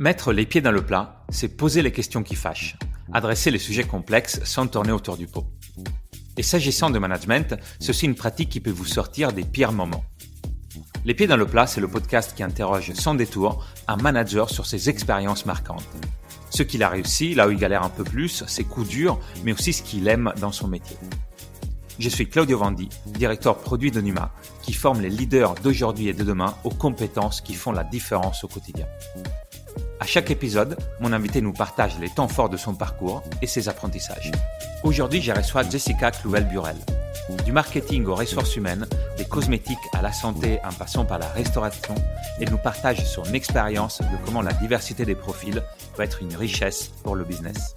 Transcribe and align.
Mettre 0.00 0.32
les 0.32 0.46
pieds 0.46 0.60
dans 0.60 0.70
le 0.70 0.86
plat, 0.86 1.24
c'est 1.28 1.56
poser 1.56 1.82
les 1.82 1.90
questions 1.90 2.22
qui 2.22 2.36
fâchent, 2.36 2.76
adresser 3.12 3.50
les 3.50 3.58
sujets 3.58 3.82
complexes 3.82 4.38
sans 4.44 4.68
tourner 4.68 4.92
autour 4.92 5.16
du 5.16 5.26
pot. 5.26 5.44
Et 6.36 6.44
s'agissant 6.44 6.88
de 6.88 7.00
management, 7.00 7.56
c'est 7.80 7.90
aussi 7.90 8.06
une 8.06 8.14
pratique 8.14 8.48
qui 8.48 8.60
peut 8.60 8.70
vous 8.70 8.84
sortir 8.84 9.32
des 9.32 9.42
pires 9.42 9.72
moments. 9.72 10.04
Les 11.04 11.14
pieds 11.14 11.26
dans 11.26 11.36
le 11.36 11.46
plat, 11.46 11.66
c'est 11.66 11.80
le 11.80 11.88
podcast 11.88 12.36
qui 12.36 12.44
interroge 12.44 12.92
sans 12.92 13.16
détour 13.16 13.66
un 13.88 13.96
manager 13.96 14.50
sur 14.50 14.66
ses 14.66 14.88
expériences 14.88 15.46
marquantes. 15.46 15.82
Ce 16.50 16.62
qu'il 16.62 16.84
a 16.84 16.88
réussi, 16.88 17.34
là 17.34 17.48
où 17.48 17.50
il 17.50 17.58
galère 17.58 17.82
un 17.82 17.90
peu 17.90 18.04
plus, 18.04 18.44
ses 18.46 18.62
coups 18.62 18.88
durs, 18.88 19.18
mais 19.42 19.52
aussi 19.52 19.72
ce 19.72 19.82
qu'il 19.82 20.06
aime 20.06 20.32
dans 20.40 20.52
son 20.52 20.68
métier. 20.68 20.96
Je 21.98 22.08
suis 22.08 22.28
Claudio 22.28 22.56
Vandi, 22.58 22.88
directeur 23.04 23.58
produit 23.58 23.90
de 23.90 24.00
Numa, 24.00 24.32
qui 24.62 24.74
forme 24.74 25.00
les 25.00 25.10
leaders 25.10 25.56
d'aujourd'hui 25.56 26.06
et 26.06 26.12
de 26.12 26.22
demain 26.22 26.54
aux 26.62 26.70
compétences 26.70 27.40
qui 27.40 27.54
font 27.54 27.72
la 27.72 27.82
différence 27.82 28.44
au 28.44 28.48
quotidien. 28.48 28.86
À 30.00 30.06
chaque 30.06 30.30
épisode, 30.30 30.76
mon 31.00 31.12
invité 31.12 31.40
nous 31.40 31.52
partage 31.52 31.98
les 31.98 32.08
temps 32.08 32.28
forts 32.28 32.48
de 32.48 32.56
son 32.56 32.74
parcours 32.74 33.22
et 33.42 33.48
ses 33.48 33.68
apprentissages. 33.68 34.30
Aujourd'hui, 34.84 35.20
je 35.20 35.32
reçois 35.32 35.68
Jessica 35.68 36.12
Clouel-Burel. 36.12 36.76
Du 37.44 37.50
marketing 37.50 38.06
aux 38.06 38.14
ressources 38.14 38.54
humaines, 38.54 38.86
des 39.16 39.24
cosmétiques 39.24 39.76
à 39.92 40.00
la 40.00 40.12
santé 40.12 40.60
en 40.64 40.72
passant 40.72 41.04
par 41.04 41.18
la 41.18 41.26
restauration, 41.26 41.96
elle 42.40 42.50
nous 42.50 42.58
partage 42.58 43.04
son 43.04 43.24
expérience 43.34 44.00
de 44.00 44.24
comment 44.24 44.40
la 44.40 44.52
diversité 44.52 45.04
des 45.04 45.16
profils 45.16 45.62
peut 45.96 46.02
être 46.04 46.22
une 46.22 46.36
richesse 46.36 46.92
pour 47.02 47.16
le 47.16 47.24
business. 47.24 47.76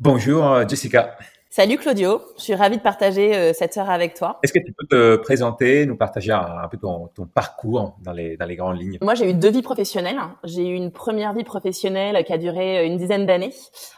Bonjour 0.00 0.46
euh, 0.46 0.64
Jessica. 0.66 1.18
Salut 1.50 1.76
Claudio, 1.76 2.22
je 2.38 2.44
suis 2.44 2.54
ravie 2.54 2.78
de 2.78 2.82
partager 2.82 3.36
euh, 3.36 3.52
cette 3.52 3.76
heure 3.76 3.90
avec 3.90 4.14
toi. 4.14 4.38
Est-ce 4.42 4.54
que 4.54 4.58
tu 4.58 4.72
peux 4.72 4.86
te 4.86 5.16
présenter, 5.16 5.84
nous 5.84 5.94
partager 5.94 6.32
un, 6.32 6.66
peu 6.70 6.78
ton, 6.78 7.10
parcours 7.34 7.98
dans 8.02 8.12
les, 8.12 8.38
dans 8.38 8.46
les 8.46 8.56
grandes 8.56 8.80
lignes? 8.80 8.96
Moi, 9.02 9.14
j'ai 9.14 9.28
eu 9.28 9.34
deux 9.34 9.50
vies 9.50 9.60
professionnelles. 9.60 10.18
J'ai 10.42 10.66
eu 10.66 10.74
une 10.74 10.90
première 10.90 11.34
vie 11.34 11.44
professionnelle 11.44 12.24
qui 12.24 12.32
a 12.32 12.38
duré 12.38 12.78
euh, 12.78 12.86
une 12.86 12.96
dizaine 12.96 13.26
d'années 13.26 13.52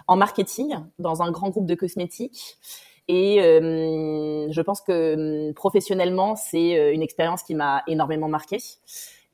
en 0.09 0.17
marketing 0.17 0.75
dans 0.99 1.23
un 1.23 1.31
grand 1.31 1.51
groupe 1.51 1.67
de 1.67 1.77
cosmétiques. 1.77 2.57
Et 3.07 3.37
je 3.41 4.61
pense 4.61 4.81
que 4.81 5.53
professionnellement, 5.53 6.35
c'est 6.37 6.95
une 6.95 7.03
expérience 7.03 7.43
qui 7.43 7.55
m'a 7.55 7.83
énormément 7.87 8.29
marquée. 8.29 8.63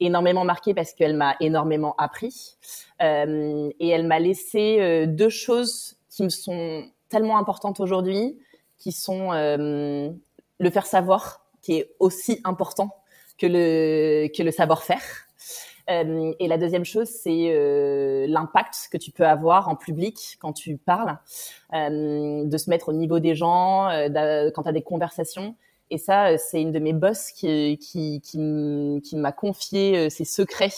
Énormément 0.00 0.44
marquée 0.44 0.74
parce 0.74 0.94
qu'elle 0.94 1.14
m'a 1.14 1.36
énormément 1.40 1.94
appris. 1.96 2.56
et 3.00 3.88
elle 3.88 4.06
m'a 4.06 4.18
laissé 4.18 5.06
deux 5.06 5.28
choses 5.28 5.97
qui 6.18 6.24
me 6.24 6.30
sont 6.30 6.82
tellement 7.08 7.38
importantes 7.38 7.78
aujourd'hui, 7.78 8.36
qui 8.76 8.90
sont 8.90 9.32
euh, 9.32 10.10
le 10.58 10.70
faire 10.70 10.84
savoir, 10.84 11.46
qui 11.62 11.74
est 11.74 11.94
aussi 12.00 12.40
important 12.42 12.92
que 13.38 13.46
le, 13.46 14.26
que 14.36 14.42
le 14.42 14.50
savoir-faire. 14.50 15.00
Euh, 15.88 16.32
et 16.40 16.48
la 16.48 16.58
deuxième 16.58 16.84
chose, 16.84 17.06
c'est 17.06 17.52
euh, 17.52 18.26
l'impact 18.26 18.88
que 18.90 18.96
tu 18.96 19.12
peux 19.12 19.28
avoir 19.28 19.68
en 19.68 19.76
public 19.76 20.38
quand 20.40 20.52
tu 20.52 20.76
parles, 20.76 21.16
de 21.72 22.58
se 22.58 22.68
mettre 22.68 22.88
au 22.88 22.92
niveau 22.92 23.20
des 23.20 23.36
gens, 23.36 23.88
quand 24.54 24.62
tu 24.64 24.68
as 24.68 24.72
des 24.72 24.82
conversations. 24.82 25.54
Et 25.90 25.98
ça, 25.98 26.36
c'est 26.36 26.60
une 26.60 26.72
de 26.72 26.80
mes 26.80 26.94
boss 26.94 27.30
qui, 27.30 27.78
qui, 27.78 28.20
qui, 28.22 29.00
qui 29.04 29.16
m'a 29.16 29.30
confié 29.30 30.10
ses 30.10 30.24
secrets 30.24 30.74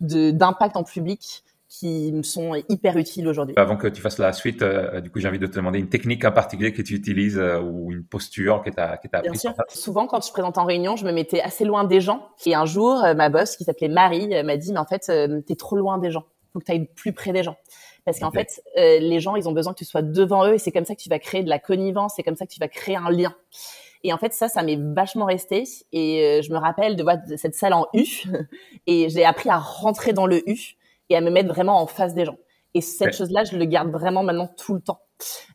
d'impact 0.00 0.76
en 0.76 0.82
public 0.82 1.44
qui 1.70 2.10
me 2.12 2.24
sont 2.24 2.60
hyper 2.68 2.96
utiles 2.96 3.28
aujourd'hui. 3.28 3.54
Avant 3.56 3.76
que 3.76 3.86
tu 3.86 4.02
fasses 4.02 4.18
la 4.18 4.32
suite, 4.32 4.60
euh, 4.60 5.00
du 5.00 5.08
coup, 5.08 5.20
j'ai 5.20 5.28
envie 5.28 5.38
de 5.38 5.46
te 5.46 5.54
demander 5.54 5.78
une 5.78 5.88
technique 5.88 6.24
en 6.24 6.32
particulier 6.32 6.72
que 6.72 6.82
tu 6.82 6.94
utilises 6.94 7.38
euh, 7.38 7.60
ou 7.60 7.92
une 7.92 8.02
posture 8.02 8.60
que 8.64 8.70
tu 8.70 8.80
as, 8.80 8.96
que 8.96 9.06
as 9.12 9.22
Bien 9.22 9.34
sûr. 9.34 9.54
Souvent, 9.68 10.08
quand 10.08 10.26
je 10.26 10.32
présente 10.32 10.58
en 10.58 10.64
réunion, 10.64 10.96
je 10.96 11.06
me 11.06 11.12
mettais 11.12 11.40
assez 11.40 11.64
loin 11.64 11.84
des 11.84 12.00
gens. 12.00 12.26
Et 12.44 12.56
un 12.56 12.66
jour, 12.66 13.04
euh, 13.04 13.14
ma 13.14 13.28
boss, 13.28 13.56
qui 13.56 13.62
s'appelait 13.62 13.88
Marie, 13.88 14.42
m'a 14.42 14.56
dit, 14.56 14.72
mais 14.72 14.80
en 14.80 14.84
fait, 14.84 15.04
tu 15.06 15.52
es 15.52 15.56
trop 15.56 15.76
loin 15.76 15.98
des 15.98 16.10
gens. 16.10 16.24
Faut 16.52 16.58
que 16.58 16.64
tu 16.64 16.72
ailles 16.72 16.88
plus 16.96 17.12
près 17.12 17.32
des 17.32 17.44
gens. 17.44 17.56
Parce 18.04 18.18
qu'en 18.18 18.32
fait, 18.32 18.60
les 18.76 19.20
gens, 19.20 19.36
ils 19.36 19.48
ont 19.48 19.52
besoin 19.52 19.72
que 19.72 19.78
tu 19.78 19.84
sois 19.84 20.02
devant 20.02 20.44
eux 20.46 20.54
et 20.54 20.58
c'est 20.58 20.72
comme 20.72 20.84
ça 20.84 20.96
que 20.96 21.00
tu 21.00 21.08
vas 21.08 21.20
créer 21.20 21.44
de 21.44 21.48
la 21.48 21.60
connivence, 21.60 22.14
c'est 22.16 22.24
comme 22.24 22.34
ça 22.34 22.46
que 22.46 22.50
tu 22.50 22.58
vas 22.58 22.66
créer 22.66 22.96
un 22.96 23.10
lien. 23.10 23.32
Et 24.02 24.12
en 24.12 24.18
fait, 24.18 24.32
ça, 24.32 24.48
ça 24.48 24.64
m'est 24.64 24.78
vachement 24.80 25.26
resté. 25.26 25.62
Et 25.92 26.40
je 26.42 26.52
me 26.52 26.58
rappelle 26.58 26.96
de 26.96 27.02
voir 27.04 27.18
cette 27.36 27.54
salle 27.54 27.74
en 27.74 27.86
U. 27.94 28.04
Et 28.88 29.08
j'ai 29.08 29.24
appris 29.24 29.50
à 29.50 29.58
rentrer 29.58 30.12
dans 30.12 30.26
le 30.26 30.42
U 30.50 30.76
et 31.10 31.16
à 31.16 31.20
me 31.20 31.30
mettre 31.30 31.48
vraiment 31.48 31.80
en 31.80 31.86
face 31.86 32.14
des 32.14 32.24
gens. 32.24 32.38
Et 32.72 32.80
cette 32.80 33.14
chose-là, 33.14 33.44
je 33.44 33.56
le 33.56 33.64
garde 33.64 33.90
vraiment 33.90 34.22
maintenant 34.22 34.48
tout 34.56 34.74
le 34.74 34.80
temps. 34.80 35.00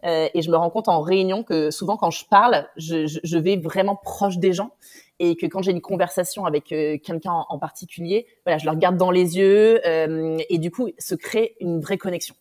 Euh, 0.04 0.28
et 0.34 0.42
je 0.44 0.52
me 0.52 0.58
rends 0.58 0.70
compte 0.70 0.90
en 0.90 1.02
réunion 1.02 1.44
que 1.44 1.72
souvent 1.72 1.98
quand 1.98 2.12
je 2.12 2.26
parle, 2.26 2.68
je, 2.78 3.08
je, 3.08 3.20
je 3.24 3.38
vais 3.38 3.58
vraiment 3.58 3.96
proche 3.96 4.38
des 4.38 4.54
gens 4.54 4.72
et 5.20 5.36
que 5.36 5.46
quand 5.46 5.62
j'ai 5.62 5.72
une 5.72 5.82
conversation 5.82 6.46
avec 6.46 6.72
euh, 6.72 6.98
quelqu'un 7.04 7.46
en, 7.48 7.58
particulier, 7.58 8.28
voilà, 8.46 8.58
je 8.58 8.66
le 8.66 8.72
regarde 8.72 8.98
dans 8.98 9.12
les 9.12 9.38
yeux 9.38 9.86
euh, 9.88 10.38
et 10.50 10.58
du 10.58 10.72
coup 10.72 10.90
se 10.98 11.16
crée 11.16 11.56
une 11.60 11.80
vraie 11.80 11.98
connexion. 11.98 12.36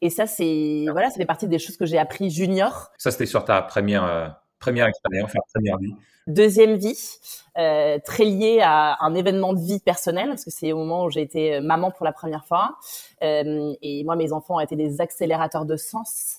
Et 0.00 0.10
ça, 0.10 0.26
c'est 0.26 0.86
voilà, 0.90 1.10
ça 1.10 1.16
fait 1.16 1.26
partie 1.26 1.46
des 1.46 1.58
choses 1.58 1.76
que 1.76 1.86
j'ai 1.86 1.98
appris 1.98 2.30
junior. 2.30 2.90
Ça, 2.98 3.10
c'était 3.10 3.26
sur 3.26 3.44
ta 3.44 3.62
première 3.62 4.04
euh, 4.04 4.28
première 4.62 4.86
expérience, 4.86 5.32
première 5.52 5.78
vie. 5.78 5.94
Deuxième 6.28 6.76
vie, 6.76 7.18
euh, 7.58 7.98
très 8.04 8.24
liée 8.24 8.60
à 8.62 8.96
un 9.00 9.14
événement 9.14 9.52
de 9.54 9.60
vie 9.60 9.80
personnel, 9.80 10.28
parce 10.28 10.44
que 10.44 10.52
c'est 10.52 10.72
au 10.72 10.78
moment 10.78 11.04
où 11.04 11.10
j'ai 11.10 11.20
été 11.20 11.56
euh, 11.56 11.60
maman 11.60 11.90
pour 11.90 12.06
la 12.06 12.12
première 12.12 12.46
fois. 12.46 12.76
Euh, 13.22 13.74
et 13.82 14.04
moi, 14.04 14.14
mes 14.14 14.32
enfants 14.32 14.56
ont 14.56 14.60
été 14.60 14.76
des 14.76 15.00
accélérateurs 15.00 15.66
de 15.66 15.76
sens 15.76 16.38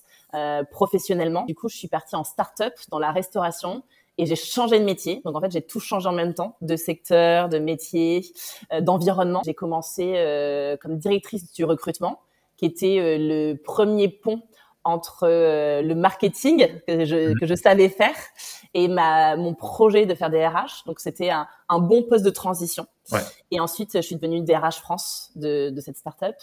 professionnellement. 0.72 1.44
Du 1.44 1.54
coup, 1.54 1.68
je 1.68 1.76
suis 1.76 1.86
partie 1.86 2.16
en 2.16 2.24
start-up 2.24 2.72
dans 2.90 2.98
la 2.98 3.12
restauration 3.12 3.84
et 4.18 4.26
j'ai 4.26 4.34
changé 4.34 4.80
de 4.80 4.84
métier. 4.84 5.22
Donc 5.24 5.36
en 5.36 5.40
fait, 5.40 5.52
j'ai 5.52 5.62
tout 5.62 5.78
changé 5.78 6.08
en 6.08 6.12
même 6.12 6.34
temps, 6.34 6.56
de 6.60 6.74
secteur, 6.74 7.48
de 7.48 7.60
métier, 7.60 8.24
d'environnement. 8.80 9.42
J'ai 9.44 9.54
commencé 9.54 10.76
comme 10.82 10.98
directrice 10.98 11.52
du 11.52 11.64
recrutement, 11.64 12.18
qui 12.56 12.66
était 12.66 13.16
le 13.16 13.54
premier 13.54 14.08
pont 14.08 14.42
entre 14.84 15.24
euh, 15.24 15.82
le 15.82 15.94
marketing 15.94 16.68
que 16.86 17.04
je, 17.04 17.30
mhm. 17.30 17.38
que 17.38 17.46
je 17.46 17.54
savais 17.54 17.88
faire 17.88 18.16
et 18.74 18.88
ma, 18.88 19.36
mon 19.36 19.54
projet 19.54 20.06
de 20.06 20.14
faire 20.14 20.30
des 20.30 20.46
RH. 20.46 20.84
Donc, 20.86 21.00
c'était 21.00 21.30
un, 21.30 21.46
un 21.68 21.78
bon 21.78 22.02
poste 22.02 22.24
de 22.24 22.30
transition. 22.30 22.86
Ouais. 23.12 23.20
Et 23.50 23.60
ensuite, 23.60 23.92
je 23.94 24.00
suis 24.00 24.16
devenue 24.16 24.42
DRH 24.42 24.80
France 24.80 25.30
de, 25.36 25.70
de 25.70 25.80
cette 25.80 25.96
startup. 25.96 26.34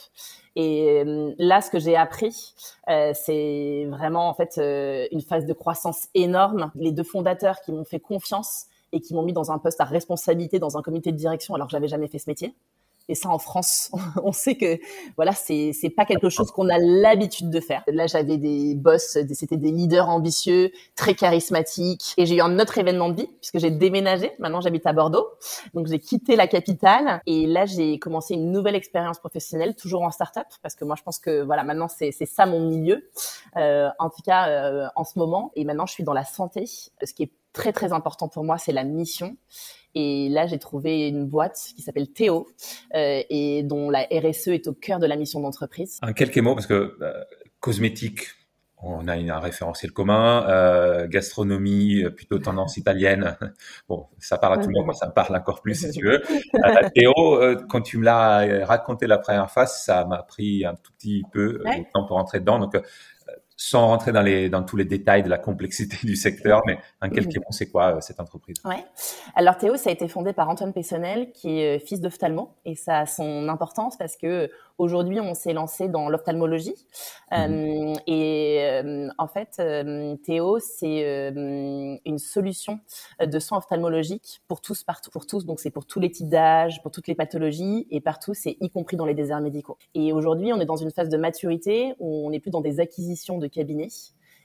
Et 0.56 1.04
euh, 1.06 1.34
là, 1.38 1.62
ce 1.62 1.72
que 1.72 1.80
j'ai 1.80 1.96
appris, 1.96 2.54
euh, 2.90 3.14
c'est 3.16 3.88
vraiment 3.90 4.30
en 4.30 4.34
fait 4.34 4.58
euh, 4.58 5.08
une 5.12 5.22
phase 5.22 5.46
de 5.46 5.54
croissance 5.54 6.08
énorme. 6.14 6.72
Les 6.76 6.92
deux 6.92 7.04
fondateurs 7.04 7.62
qui 7.62 7.72
m'ont 7.72 7.86
fait 7.86 8.00
confiance 8.00 8.66
et 8.92 9.00
qui 9.00 9.14
m'ont 9.14 9.24
mis 9.24 9.34
dans 9.34 9.52
un 9.52 9.58
poste 9.58 9.82
à 9.82 9.86
responsabilité 9.86 10.60
dans 10.60 10.78
un 10.78 10.82
comité 10.82 11.12
de 11.12 11.18
direction 11.18 11.56
alors 11.56 11.68
que 11.68 11.72
j'avais 11.72 11.88
jamais 11.88 12.08
fait 12.08 12.20
ce 12.20 12.30
métier. 12.30 12.54
Et 13.12 13.16
ça, 13.16 13.30
en 13.30 13.40
France, 13.40 13.92
on 14.24 14.32
sait 14.32 14.56
que 14.56 14.80
voilà, 15.18 15.34
c'est 15.34 15.74
c'est 15.74 15.90
pas 15.90 16.06
quelque 16.06 16.30
chose 16.30 16.50
qu'on 16.52 16.70
a 16.70 16.78
l'habitude 16.78 17.50
de 17.50 17.60
faire. 17.60 17.84
Là, 17.88 18.08
j'avais 18.08 18.38
des 18.38 18.74
boss, 18.74 19.18
c'était 19.34 19.58
des 19.58 19.72
leaders 19.72 20.08
ambitieux, 20.08 20.72
très 20.96 21.14
charismatiques. 21.14 22.14
Et 22.18 22.26
j'ai 22.26 22.36
eu 22.36 22.42
un 22.42 22.58
autre 22.58 22.78
événement 22.78 23.10
de 23.10 23.18
vie 23.18 23.28
puisque 23.42 23.60
j'ai 23.60 23.70
déménagé. 23.70 24.32
Maintenant, 24.40 24.62
j'habite 24.62 24.88
à 24.88 24.94
Bordeaux, 24.94 25.28
donc 25.74 25.88
j'ai 25.88 26.00
quitté 26.00 26.38
la 26.38 26.48
capitale. 26.48 27.22
Et 27.26 27.48
là, 27.48 27.66
j'ai 27.66 28.00
commencé 28.00 28.34
une 28.34 28.50
nouvelle 28.50 28.76
expérience 28.76 29.20
professionnelle, 29.20 29.76
toujours 29.76 30.04
en 30.04 30.12
start-up, 30.12 30.48
parce 30.62 30.76
que 30.76 30.86
moi, 30.86 30.96
je 30.98 31.04
pense 31.04 31.20
que 31.20 31.42
voilà, 31.42 31.64
maintenant, 31.66 31.90
c'est 31.90 32.12
c'est 32.12 32.26
ça 32.26 32.46
mon 32.46 32.62
milieu. 32.62 33.10
Euh, 33.58 33.90
en 34.00 34.10
tout 34.10 34.22
cas, 34.24 34.48
euh, 34.48 34.88
en 34.96 35.04
ce 35.04 35.20
moment. 35.20 35.52
Et 35.56 35.66
maintenant, 35.66 35.86
je 35.86 35.92
suis 35.92 36.06
dans 36.06 36.14
la 36.14 36.24
santé, 36.24 36.66
ce 36.66 37.14
qui 37.14 37.24
est 37.24 37.32
très 37.54 37.74
très 37.74 37.92
important 37.92 38.28
pour 38.28 38.44
moi, 38.44 38.58
c'est 38.58 38.72
la 38.72 38.84
mission. 38.84 39.36
Et 39.96 40.30
là, 40.30 40.48
j'ai 40.48 40.60
trouvé 40.60 41.08
une 41.08 41.26
boîte 41.26 41.60
qui 41.76 41.82
s'appelle 41.82 42.12
Théo 42.12 42.48
euh, 42.96 43.22
et 43.30 43.64
dont 43.64 43.90
la 43.90 44.08
RSE 44.12 44.50
est 44.50 44.68
au 44.68 44.74
cœur 44.74 45.00
de 45.00 45.06
la 45.06 45.16
mission 45.16 45.40
d'entreprise. 45.40 46.00
En 46.02 46.14
quelques 46.14 46.38
mots, 46.38 46.56
parce 46.56 46.68
que 46.68 46.98
euh, 47.02 47.24
cosmétique, 47.60 48.28
on 48.84 49.08
a 49.08 49.16
une, 49.18 49.30
un 49.30 49.40
référentiel 49.40 49.92
commun, 49.92 50.46
euh, 50.48 51.08
gastronomie, 51.08 52.04
plutôt 52.16 52.40
tendance 52.40 52.78
italienne. 52.78 53.38
Bon, 53.88 54.08
ça 54.20 54.38
parle 54.38 54.56
à 54.56 54.58
tout 54.58 54.70
le 54.70 54.74
monde, 54.74 54.86
moi 54.86 54.94
ça 54.94 55.08
me 55.08 55.14
parle 55.14 55.36
encore 55.36 55.62
plus 55.62 55.76
si 55.76 55.92
tu 55.92 56.06
veux. 56.06 56.22
Euh, 56.54 56.90
Théo, 56.94 57.14
euh, 57.18 57.56
quand 57.70 57.82
tu 57.82 57.98
me 57.98 58.04
l'as 58.04 58.66
raconté 58.66 59.08
la 59.08 59.18
première 59.18 59.50
fois, 59.50 59.66
ça 59.66 60.06
m'a 60.06 60.22
pris 60.22 60.66
un 60.66 60.76
tout 60.76 60.92
petit 60.94 61.24
peu 61.32 61.60
de 61.66 61.92
temps 61.94 62.06
pour 62.06 62.18
rentrer 62.18 62.40
dedans. 62.40 62.60
Donc, 62.60 62.76
sans 63.64 63.86
rentrer 63.86 64.12
dans, 64.12 64.24
les, 64.24 64.50
dans 64.50 64.64
tous 64.64 64.76
les 64.76 64.86
détails 64.86 65.22
de 65.22 65.30
la 65.30 65.38
complexité 65.38 65.96
du 66.04 66.16
secteur, 66.16 66.64
mais 66.66 66.80
en 67.00 67.10
quelques 67.10 67.38
mots, 67.38 67.52
c'est 67.52 67.70
quoi 67.70 67.98
euh, 67.98 68.02
cette 68.02 68.20
entreprise? 68.20 68.56
Ouais. 68.66 68.84
Alors 69.36 69.56
Théo, 69.56 69.78
ça 69.78 69.92
a 69.92 69.94
été 69.94 70.08
fondé 70.08 70.34
par 70.34 70.50
Antoine 70.50 70.74
Pessonnel, 70.74 71.32
qui 71.32 71.60
est 71.60 71.78
fils 71.78 72.02
d'ophtalmo, 72.02 72.56
et 72.66 72.74
ça 72.74 73.02
a 73.02 73.06
son 73.06 73.48
importance 73.50 73.98
parce 73.98 74.18
que 74.18 74.50
aujourd'hui, 74.82 75.20
on 75.20 75.34
s'est 75.34 75.54
lancé 75.54 75.88
dans 75.88 76.10
l'ophtalmologie. 76.10 76.76
Mhm. 77.32 77.38
Euh, 77.38 77.94
et 78.08 78.60
euh, 78.62 79.10
en 79.18 79.28
fait, 79.28 79.58
euh, 79.60 80.16
Théo, 80.18 80.60
c'est 80.60 81.32
une 82.06 82.18
solution 82.18 82.80
de 83.24 83.40
soins 83.40 83.60
ophtalmologiques 83.60 84.42
pour 84.48 84.62
tous, 84.62 84.84
partout, 84.84 85.12
pour 85.12 85.28
tous. 85.28 85.46
Donc 85.46 85.60
c'est 85.60 85.70
pour 85.70 85.86
tous 85.86 86.00
les 86.00 86.12
types 86.12 86.30
d'âge, 86.30 86.82
pour 86.82 86.92
toutes 86.92 87.08
les 87.08 87.16
pathologies, 87.16 87.88
et 87.92 88.02
partout, 88.02 88.34
c'est 88.34 88.58
y 88.60 88.70
compris 88.70 88.98
dans 88.98 89.06
les 89.06 89.14
déserts 89.14 89.42
médicaux. 89.42 89.78
Et 89.94 90.12
aujourd'hui, 90.14 90.52
on 90.52 90.60
est 90.60 90.66
dans 90.66 90.76
une 90.76 90.92
phase 90.92 91.10
de 91.10 91.18
maturité 91.18 91.94
où 92.00 92.26
on 92.26 92.32
n'est 92.32 92.40
plus 92.40 92.52
dans 92.52 92.62
des 92.62 92.80
acquisitions 92.80 93.38
de 93.38 93.48
cabinets 93.48 93.90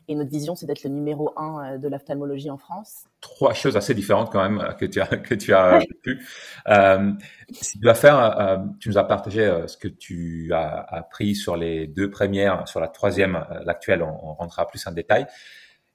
Et 0.08 0.14
notre 0.14 0.30
vision, 0.30 0.54
c'est 0.54 0.66
d'être 0.66 0.84
le 0.84 0.90
numéro 0.90 1.32
un 1.36 1.74
euh, 1.74 1.78
de 1.78 1.88
l'ophtalmologie 1.88 2.50
en 2.50 2.58
France. 2.58 3.04
Trois 3.20 3.54
choses 3.54 3.76
assez 3.76 3.94
différentes 3.94 4.30
quand 4.30 4.42
même 4.42 4.74
que 4.78 4.84
tu 4.84 5.00
as 5.00 5.06
que 5.06 5.34
tu 5.34 5.52
as 5.52 5.78
vécu. 5.78 6.24
Euh, 6.68 7.12
si 7.50 7.72
tu 7.72 7.78
dois 7.78 7.94
faire, 7.94 8.18
euh, 8.40 8.58
tu 8.80 8.88
nous 8.88 8.98
as 8.98 9.04
partagé 9.04 9.44
euh, 9.44 9.66
ce 9.66 9.76
que 9.76 9.88
tu 9.88 10.52
as 10.52 10.80
appris 10.80 11.34
sur 11.34 11.56
les 11.56 11.86
deux 11.86 12.10
premières, 12.10 12.66
sur 12.68 12.80
la 12.80 12.88
troisième, 12.88 13.44
l'actuelle, 13.64 14.02
on, 14.02 14.30
on 14.30 14.34
rentrera 14.34 14.66
plus 14.66 14.86
en 14.86 14.92
détail. 14.92 15.26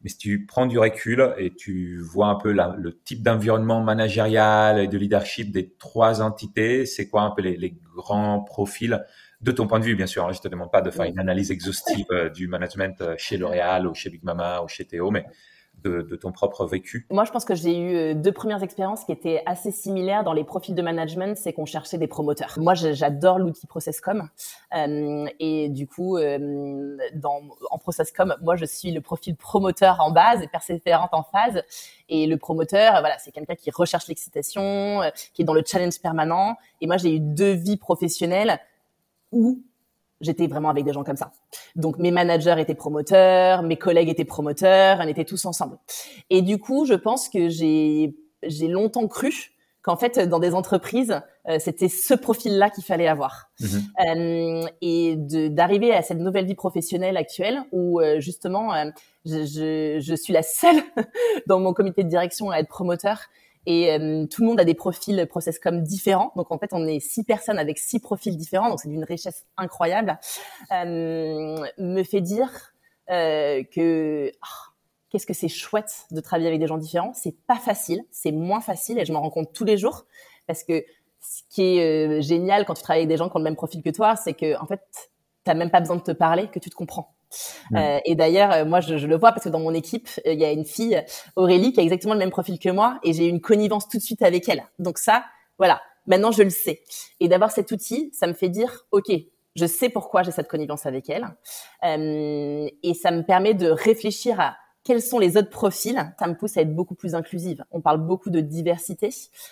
Mais 0.03 0.09
si 0.09 0.17
tu 0.17 0.45
prends 0.45 0.65
du 0.65 0.79
recul 0.79 1.33
et 1.37 1.53
tu 1.53 1.99
vois 1.99 2.27
un 2.27 2.35
peu 2.35 2.51
la, 2.51 2.75
le 2.77 2.99
type 2.99 3.21
d'environnement 3.21 3.81
managérial 3.81 4.79
et 4.79 4.87
de 4.87 4.97
leadership 4.97 5.51
des 5.51 5.73
trois 5.73 6.21
entités, 6.21 6.85
c'est 6.85 7.07
quoi 7.07 7.21
un 7.21 7.31
peu 7.31 7.43
les, 7.43 7.55
les, 7.55 7.77
grands 7.95 8.41
profils 8.41 9.03
de 9.41 9.51
ton 9.51 9.67
point 9.67 9.79
de 9.79 9.85
vue, 9.85 9.95
bien 9.95 10.07
sûr. 10.07 10.25
Hein, 10.25 10.31
je 10.31 10.39
te 10.39 10.47
demande 10.47 10.71
pas 10.71 10.81
de 10.81 10.91
faire 10.91 11.05
une 11.05 11.19
analyse 11.19 11.51
exhaustive 11.51 12.05
euh, 12.11 12.29
du 12.29 12.47
management 12.47 13.01
euh, 13.01 13.15
chez 13.17 13.38
L'Oréal 13.38 13.88
ou 13.88 13.93
chez 13.93 14.09
Big 14.09 14.23
Mama 14.23 14.61
ou 14.61 14.67
chez 14.67 14.85
Théo, 14.85 15.11
mais 15.11 15.25
de, 15.83 16.01
de, 16.01 16.15
ton 16.15 16.31
propre 16.31 16.65
vécu 16.65 17.07
Moi, 17.09 17.25
je 17.25 17.31
pense 17.31 17.45
que 17.45 17.55
j'ai 17.55 17.77
eu 17.77 17.95
euh, 17.95 18.13
deux 18.13 18.31
premières 18.31 18.61
expériences 18.63 19.03
qui 19.03 19.11
étaient 19.11 19.41
assez 19.45 19.71
similaires 19.71 20.23
dans 20.23 20.33
les 20.33 20.43
profils 20.43 20.75
de 20.75 20.81
management, 20.81 21.38
c'est 21.38 21.53
qu'on 21.53 21.65
cherchait 21.65 21.97
des 21.97 22.07
promoteurs. 22.07 22.53
Moi, 22.57 22.73
j'adore 22.73 23.39
l'outil 23.39 23.65
ProcessCom 23.67 24.29
euh, 24.75 25.25
et 25.39 25.69
du 25.69 25.87
coup, 25.87 26.17
euh, 26.17 26.97
dans, 27.15 27.41
en 27.71 27.77
ProcessCom, 27.77 28.35
moi, 28.41 28.55
je 28.55 28.65
suis 28.65 28.91
le 28.91 29.01
profil 29.01 29.35
promoteur 29.35 29.97
en 30.01 30.11
base 30.11 30.41
et 30.41 30.47
persévérante 30.47 31.13
en 31.13 31.23
phase. 31.23 31.63
Et 32.09 32.27
le 32.27 32.37
promoteur, 32.37 32.99
voilà, 32.99 33.17
c'est 33.17 33.31
quelqu'un 33.31 33.55
qui 33.55 33.71
recherche 33.71 34.07
l'excitation, 34.07 35.01
qui 35.33 35.41
est 35.41 35.45
dans 35.45 35.53
le 35.53 35.63
challenge 35.65 35.99
permanent. 35.99 36.57
Et 36.81 36.87
moi, 36.87 36.97
j'ai 36.97 37.15
eu 37.15 37.19
deux 37.19 37.53
vies 37.53 37.77
professionnelles 37.77 38.59
où 39.31 39.63
j'étais 40.22 40.48
vraiment 40.48 40.69
avec 40.69 40.86
des 40.86 40.94
gens 40.94 41.04
comme 41.04 41.18
ça. 41.18 41.31
Donc 41.75 41.98
mes 41.98 42.12
managers 42.12 42.56
étaient 42.60 42.75
promoteurs, 42.75 43.63
mes 43.63 43.78
collègues 43.78 44.10
étaient 44.10 44.25
promoteurs, 44.25 45.00
on 45.01 45.07
était 45.07 45.25
tous 45.25 45.45
ensemble. 45.45 45.78
Et 46.30 46.42
du 46.42 46.60
coup, 46.60 46.86
je 46.86 46.94
pense 46.94 47.28
que 47.30 47.50
j'ai 47.50 48.16
j'ai 48.44 48.68
longtemps 48.68 49.07
cru 49.07 49.51
qu'en 49.81 49.98
fait 49.98 50.19
dans 50.19 50.39
des 50.39 50.54
entreprises 50.54 51.22
euh, 51.48 51.57
c'était 51.60 51.89
ce 51.89 52.13
profil-là 52.13 52.69
qu'il 52.69 52.83
fallait 52.83 53.07
avoir 53.07 53.51
mmh. 53.60 53.66
euh, 54.07 54.68
et 54.81 55.16
d'arriver 55.18 55.94
à 55.94 56.01
cette 56.01 56.19
nouvelle 56.19 56.45
vie 56.45 56.56
professionnelle 56.56 57.18
actuelle 57.18 57.63
où 57.72 58.00
euh, 58.00 58.19
justement 58.19 58.74
euh, 58.74 58.86
je, 59.25 59.45
je, 59.45 60.00
je, 60.00 60.16
suis 60.16 60.33
la 60.33 60.44
seule 60.44 60.81
dans 61.48 61.60
mon 61.60 61.74
comité 61.74 62.04
de 62.04 62.10
direction 62.10 62.51
à 62.51 62.60
être 62.60 62.68
promoteur 62.68 63.22
et 63.65 63.91
euh, 63.91 64.25
tout 64.25 64.41
le 64.41 64.47
monde 64.47 64.59
a 64.59 64.65
des 64.65 64.73
profils 64.73 65.25
process 65.27 65.59
comme 65.59 65.83
différents. 65.83 66.31
Donc 66.35 66.51
en 66.51 66.57
fait, 66.57 66.69
on 66.73 66.87
est 66.87 66.99
six 66.99 67.23
personnes 67.23 67.59
avec 67.59 67.77
six 67.77 67.99
profils 67.99 68.35
différents. 68.35 68.69
Donc 68.69 68.79
c'est 68.79 68.89
d'une 68.89 69.03
richesse 69.03 69.45
incroyable. 69.57 70.19
Euh, 70.71 71.65
me 71.77 72.03
fait 72.03 72.21
dire 72.21 72.73
euh, 73.09 73.63
que 73.63 74.31
oh, 74.31 74.71
qu'est-ce 75.09 75.25
que 75.25 75.33
c'est 75.33 75.49
chouette 75.49 76.05
de 76.11 76.21
travailler 76.21 76.47
avec 76.47 76.59
des 76.59 76.67
gens 76.67 76.77
différents. 76.77 77.13
C'est 77.13 77.35
pas 77.45 77.57
facile, 77.57 78.03
c'est 78.11 78.31
moins 78.31 78.61
facile 78.61 78.97
et 78.99 79.05
je 79.05 79.13
m'en 79.13 79.21
rends 79.21 79.29
compte 79.29 79.53
tous 79.53 79.65
les 79.65 79.77
jours 79.77 80.05
parce 80.47 80.63
que 80.63 80.83
ce 81.19 81.43
qui 81.49 81.77
est 81.77 82.17
euh, 82.17 82.21
génial 82.21 82.65
quand 82.65 82.73
tu 82.73 82.81
travailles 82.81 83.01
avec 83.01 83.09
des 83.09 83.17
gens 83.17 83.29
qui 83.29 83.35
ont 83.35 83.39
le 83.39 83.43
même 83.43 83.55
profil 83.55 83.83
que 83.83 83.89
toi, 83.89 84.15
c'est 84.15 84.33
que 84.33 84.59
en 84.59 84.65
fait, 84.65 85.11
t'as 85.43 85.53
même 85.53 85.69
pas 85.69 85.79
besoin 85.79 85.95
de 85.95 86.01
te 86.01 86.11
parler, 86.11 86.47
que 86.47 86.59
tu 86.59 86.69
te 86.69 86.75
comprends. 86.75 87.15
Euh, 87.75 87.99
et 88.05 88.15
d'ailleurs, 88.15 88.51
euh, 88.51 88.65
moi, 88.65 88.81
je, 88.81 88.97
je, 88.97 89.07
le 89.07 89.17
vois 89.17 89.31
parce 89.31 89.45
que 89.45 89.49
dans 89.49 89.59
mon 89.59 89.73
équipe, 89.73 90.09
euh, 90.25 90.33
il 90.33 90.39
y 90.39 90.45
a 90.45 90.51
une 90.51 90.65
fille, 90.65 91.01
Aurélie, 91.35 91.71
qui 91.73 91.79
a 91.79 91.83
exactement 91.83 92.13
le 92.13 92.19
même 92.19 92.29
profil 92.29 92.59
que 92.59 92.69
moi, 92.69 92.99
et 93.03 93.13
j'ai 93.13 93.25
une 93.25 93.41
connivence 93.41 93.88
tout 93.88 93.97
de 93.97 94.03
suite 94.03 94.21
avec 94.21 94.49
elle. 94.49 94.63
Donc 94.79 94.97
ça, 94.97 95.23
voilà, 95.57 95.81
maintenant 96.07 96.31
je 96.31 96.43
le 96.43 96.49
sais. 96.49 96.81
Et 97.19 97.27
d'avoir 97.27 97.51
cet 97.51 97.71
outil, 97.71 98.09
ça 98.13 98.27
me 98.27 98.33
fait 98.33 98.49
dire, 98.49 98.85
ok, 98.91 99.11
je 99.55 99.65
sais 99.65 99.89
pourquoi 99.89 100.23
j'ai 100.23 100.31
cette 100.31 100.47
connivence 100.47 100.85
avec 100.85 101.09
elle, 101.09 101.27
euh, 101.85 102.67
et 102.83 102.94
ça 102.94 103.11
me 103.11 103.23
permet 103.23 103.53
de 103.53 103.69
réfléchir 103.69 104.39
à 104.39 104.57
quels 104.83 105.01
sont 105.01 105.19
les 105.19 105.38
autres 105.38 105.50
profils? 105.50 106.13
Ça 106.19 106.28
me 106.28 106.36
pousse 106.36 106.57
à 106.57 106.62
être 106.62 106.74
beaucoup 106.74 106.95
plus 106.95 107.13
inclusive. 107.13 107.63
On 107.72 107.81
parle 107.81 108.00
beaucoup 108.00 108.30
de 108.30 108.39
diversité. 108.39 109.10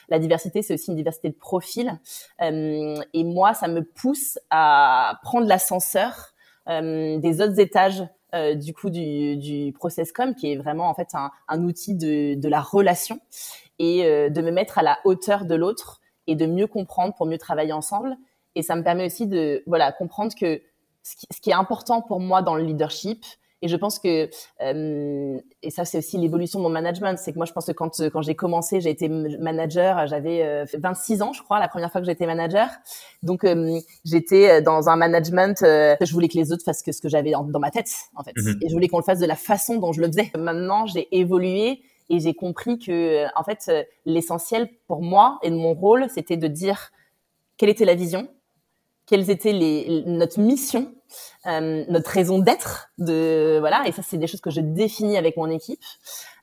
La 0.10 0.20
diversité, 0.20 0.62
c'est 0.62 0.74
aussi 0.74 0.90
une 0.90 0.98
diversité 0.98 1.30
de 1.30 1.36
profils. 1.36 2.00
Euh, 2.42 2.96
et 3.14 3.24
moi, 3.24 3.54
ça 3.54 3.68
me 3.68 3.84
pousse 3.84 4.40
à 4.50 5.20
prendre 5.24 5.48
l'ascenseur 5.48 6.34
euh, 6.68 7.18
des 7.20 7.42
autres 7.42 7.60
étages 7.60 8.04
euh, 8.36 8.54
du 8.56 8.74
coup 8.74 8.90
du, 8.90 9.38
du 9.38 9.72
ProcessCom, 9.74 10.36
qui 10.36 10.52
est 10.52 10.58
vraiment 10.58 10.90
en 10.90 10.94
fait 10.94 11.10
un, 11.14 11.64
outil 11.64 11.96
de, 11.96 12.48
la 12.48 12.62
relation 12.62 13.20
et 13.78 14.04
de 14.30 14.42
me 14.42 14.52
mettre 14.52 14.78
à 14.78 14.84
la 14.84 15.00
hauteur 15.06 15.46
de 15.46 15.56
l'autre 15.56 16.02
et 16.28 16.36
de 16.36 16.46
mieux 16.46 16.68
comprendre 16.68 17.14
pour 17.16 17.26
mieux 17.26 17.38
travailler 17.38 17.72
ensemble. 17.72 18.18
Et 18.56 18.62
ça 18.62 18.76
me 18.76 18.84
permet 18.84 19.06
aussi 19.06 19.26
de 19.26 19.64
voilà 19.68 19.92
comprendre 19.92 20.34
que 20.36 20.62
ce 21.04 21.42
qui 21.42 21.50
est 21.50 21.54
important 21.54 22.02
pour 22.02 22.20
moi 22.20 22.42
dans 22.42 22.56
le 22.56 22.64
leadership, 22.64 23.24
et 23.62 23.68
je 23.68 23.76
pense 23.76 24.00
que, 24.00 24.30
euh, 24.62 25.40
et 25.62 25.70
ça 25.70 25.84
c'est 25.84 25.98
aussi 25.98 26.18
l'évolution 26.18 26.60
de 26.60 26.64
mon 26.64 26.70
management, 26.70 27.18
c'est 27.18 27.34
que 27.34 27.38
moi 27.38 27.46
je 27.46 27.52
pense 27.52 27.66
que 27.66 27.74
quand, 27.74 28.02
quand 28.10 28.22
j'ai 28.22 28.36
commencé, 28.36 28.80
j'ai 28.80 28.90
été 28.90 29.10
manager, 29.10 30.08
j'avais 30.08 30.44
euh, 30.44 30.66
26 30.78 31.22
ans 31.22 31.34
je 31.34 31.44
crois, 31.44 31.60
la 31.60 31.68
première 31.68 31.92
fois 31.92 32.00
que 32.00 32.08
j'étais 32.08 32.26
manager. 32.26 32.70
Donc 33.22 33.44
euh, 33.44 33.80
j'étais 34.06 34.62
dans 34.62 34.88
un 34.88 34.96
management, 34.96 35.62
euh, 35.64 35.96
je 36.00 36.14
voulais 36.14 36.30
que 36.30 36.38
les 36.38 36.54
autres 36.54 36.64
fassent 36.64 36.84
que 36.84 36.94
ce 36.94 37.02
que 37.02 37.10
j'avais 37.10 37.32
dans 37.32 37.60
ma 37.60 37.72
tête 37.72 37.92
en 38.16 38.24
fait. 38.24 38.32
Mm-hmm. 38.32 38.64
Et 38.64 38.70
je 38.70 38.74
voulais 38.74 38.88
qu'on 38.88 39.00
le 39.00 39.04
fasse 39.04 39.20
de 39.20 39.28
la 39.28 39.36
façon 39.36 39.78
dont 39.78 39.92
je 39.92 40.00
le 40.02 40.08
faisais. 40.08 40.32
Maintenant 40.38 40.86
j'ai 40.86 41.08
évolué 41.18 41.82
et 42.10 42.20
j'ai 42.20 42.34
compris 42.34 42.80
que 42.80 43.26
en 43.38 43.44
fait 43.44 43.70
l'essentiel 44.06 44.70
pour 44.88 45.02
moi 45.02 45.38
et 45.44 45.50
de 45.50 45.56
mon 45.56 45.74
rôle, 45.74 46.08
c'était 46.10 46.38
de 46.38 46.48
dire 46.48 46.92
quelle 47.58 47.70
était 47.70 47.86
la 47.86 47.96
vision, 47.96 48.30
quelles 49.10 49.32
étaient 49.32 49.54
les, 49.54 50.04
notre 50.06 50.40
mission, 50.40 50.94
euh, 51.48 51.84
notre 51.90 52.12
raison 52.12 52.38
d'être, 52.38 52.92
de 53.00 53.58
voilà. 53.60 53.88
Et 53.88 53.92
ça, 53.92 54.04
c'est 54.04 54.18
des 54.18 54.28
choses 54.28 54.40
que 54.40 54.52
je 54.52 54.62
définis 54.62 55.18
avec 55.18 55.36
mon 55.36 55.50
équipe, 55.50 55.84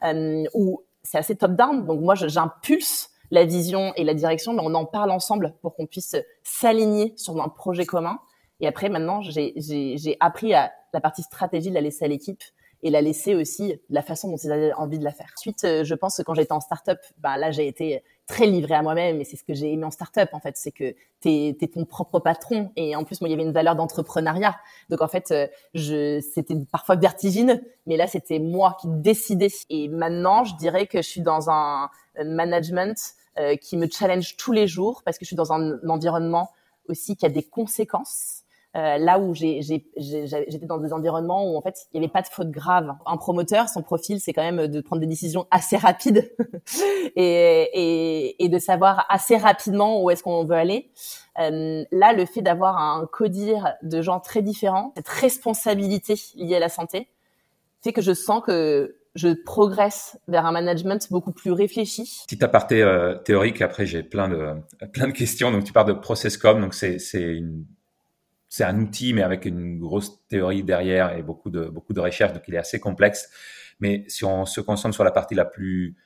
euh, 0.02 0.44
où 0.52 0.82
c'est 1.04 1.16
assez 1.16 1.36
top 1.36 1.52
down. 1.52 1.86
Donc 1.86 2.00
moi, 2.00 2.16
j'impulse 2.16 3.10
la 3.30 3.44
vision 3.44 3.92
et 3.94 4.02
la 4.02 4.14
direction, 4.14 4.52
mais 4.52 4.62
on 4.64 4.74
en 4.74 4.84
parle 4.84 5.12
ensemble 5.12 5.54
pour 5.62 5.76
qu'on 5.76 5.86
puisse 5.86 6.16
s'aligner 6.42 7.14
sur 7.16 7.40
un 7.40 7.48
projet 7.48 7.86
commun. 7.86 8.18
Et 8.58 8.66
après, 8.66 8.88
maintenant, 8.88 9.20
j'ai 9.22 10.16
appris 10.18 10.52
à 10.52 10.72
la 10.92 11.00
partie 11.00 11.22
stratégie 11.22 11.68
de 11.68 11.74
la 11.74 11.80
laisser 11.80 12.04
à 12.04 12.08
l'équipe 12.08 12.42
et 12.82 12.90
la 12.90 13.00
laisser 13.00 13.36
aussi 13.36 13.80
la 13.90 14.02
façon 14.02 14.28
dont 14.28 14.36
ils 14.36 14.50
avaient 14.50 14.72
envie 14.72 14.98
de 14.98 15.04
la 15.04 15.12
faire. 15.12 15.30
Ensuite, 15.36 15.62
euh, 15.64 15.84
je 15.84 15.94
pense 15.94 16.16
que 16.16 16.22
quand 16.22 16.34
j'étais 16.34 16.52
en 16.52 16.60
start-up, 16.60 16.98
bah, 17.18 17.36
là, 17.36 17.52
j'ai 17.52 17.68
été 17.68 18.02
très 18.26 18.46
livré 18.46 18.75
à 18.75 18.82
moi-même 18.82 19.20
et 19.20 19.25
c'est 19.25 19.37
ce 19.37 19.44
que 19.44 19.55
j'ai 19.55 19.73
aimé 19.73 19.84
en 19.84 19.90
start-up, 19.90 20.28
en 20.32 20.40
fait, 20.40 20.56
c'est 20.56 20.73
que 20.73 20.94
tu 21.20 21.28
es, 21.28 21.55
ton 21.73 21.84
propre 21.84 22.19
patron 22.19 22.73
et 22.76 22.96
en 22.96 23.05
plus, 23.05 23.20
moi, 23.20 23.28
il 23.28 23.32
y 23.32 23.34
avait 23.34 23.44
une 23.44 23.52
valeur 23.52 23.76
d'entrepreneuriat. 23.76 24.56
Donc, 24.90 25.00
en 25.00 25.08
fait, 25.08 25.31
euh, 25.31 25.46
je, 25.75 26.20
c'était 26.35 26.56
parfois 26.71 26.97
vertigineux, 26.97 27.61
mais 27.87 27.97
là, 27.97 28.06
c'était 28.06 28.38
moi 28.38 28.76
qui 28.80 28.88
décidais. 28.88 29.50
Et 29.71 29.88
maintenant, 29.88 30.45
je 30.45 30.56
dirais 30.56 30.87
que 30.87 30.99
je 31.02 31.09
suis 31.09 31.21
dans 31.21 31.50
un 31.50 31.88
management 32.25 33.14
euh, 33.38 33.56
qui 33.56 33.76
me 33.76 33.87
challenge 33.88 34.37
tous 34.37 34.52
les 34.52 34.66
jours 34.66 35.02
parce 35.04 35.18
que 35.18 35.25
je 35.25 35.28
suis 35.28 35.37
dans 35.37 35.52
un 35.52 35.78
environnement 35.88 36.50
aussi 36.88 37.16
qui 37.16 37.26
a 37.26 37.28
des 37.28 37.42
conséquences 37.42 38.42
euh, 38.76 38.99
là 38.99 39.18
où 39.18 39.33
j'étais 39.35 40.66
dans 40.66 40.76
des 40.76 40.92
environnements 40.92 41.50
où 41.50 41.56
en 41.56 41.62
fait 41.62 41.87
il 41.92 42.00
n'y 42.00 42.04
avait 42.04 42.12
pas 42.12 42.21
de 42.21 42.26
faute 42.26 42.50
grave. 42.50 42.92
Un 43.06 43.16
promoteur, 43.16 43.68
son 43.68 43.83
profil, 43.83 44.21
c'est 44.21 44.35
quand 44.35 44.42
même 44.42 44.66
de 44.66 44.80
prendre 44.83 45.00
des 45.00 45.06
décisions 45.06 45.47
assez 45.50 45.76
rapides 45.78 46.30
et, 47.16 47.71
et, 47.73 48.45
et, 48.45 48.49
de 48.50 48.59
savoir 48.59 49.06
assez 49.09 49.37
rapidement 49.37 50.02
où 50.02 50.11
est-ce 50.11 50.23
qu'on 50.23 50.45
veut 50.45 50.56
aller. 50.56 50.90
Euh, 51.38 51.85
là, 51.90 52.12
le 52.12 52.26
fait 52.26 52.42
d'avoir 52.42 52.76
un 52.76 53.06
codir 53.11 53.75
de 53.83 54.02
gens 54.02 54.21
très 54.21 54.42
différents, 54.42 54.92
cette 54.97 55.09
responsabilité 55.09 56.14
liée 56.35 56.56
à 56.56 56.61
la 56.61 56.68
santé, 56.68 57.09
fait 57.83 57.95
que 57.95 58.02
je 58.02 58.12
sens 58.12 58.42
que 58.45 58.97
je 59.14 59.28
progresse 59.28 60.18
vers 60.28 60.45
un 60.45 60.52
management 60.52 61.11
beaucoup 61.11 61.33
plus 61.33 61.52
réfléchi. 61.52 62.25
Petit 62.28 62.45
aparté 62.45 62.83
euh, 62.83 63.14
théorique, 63.14 63.62
après 63.62 63.87
j'ai 63.87 64.02
plein 64.02 64.28
de 64.28 64.56
plein 64.92 65.06
de 65.06 65.12
questions. 65.12 65.50
Donc 65.50 65.64
tu 65.64 65.73
parles 65.73 65.88
de 65.88 65.95
ProcessCom, 65.95 66.61
donc 66.61 66.75
c'est 66.75 66.99
une 67.14 67.64
c'est 68.49 68.65
un 68.65 68.79
outil, 68.81 69.12
mais 69.12 69.23
avec 69.23 69.45
une 69.45 69.79
grosse 69.79 70.26
théorie 70.29 70.62
derrière 70.62 71.17
et 71.17 71.23
beaucoup 71.23 71.50
de, 71.50 71.65
beaucoup 71.65 71.93
de 71.93 72.00
recherches, 72.00 72.33
donc 72.33 72.43
il 72.49 72.55
est 72.55 72.59
assez 72.59 72.81
complexe. 72.81 73.29
Mais 73.81 74.05
si 74.09 74.25
on 74.25 74.47
se 74.47 74.61
concentre 74.61 74.95
sur 74.95 75.05
la 75.05 75.11
partie 75.11 75.35
la 75.35 75.45
plus 75.45 75.97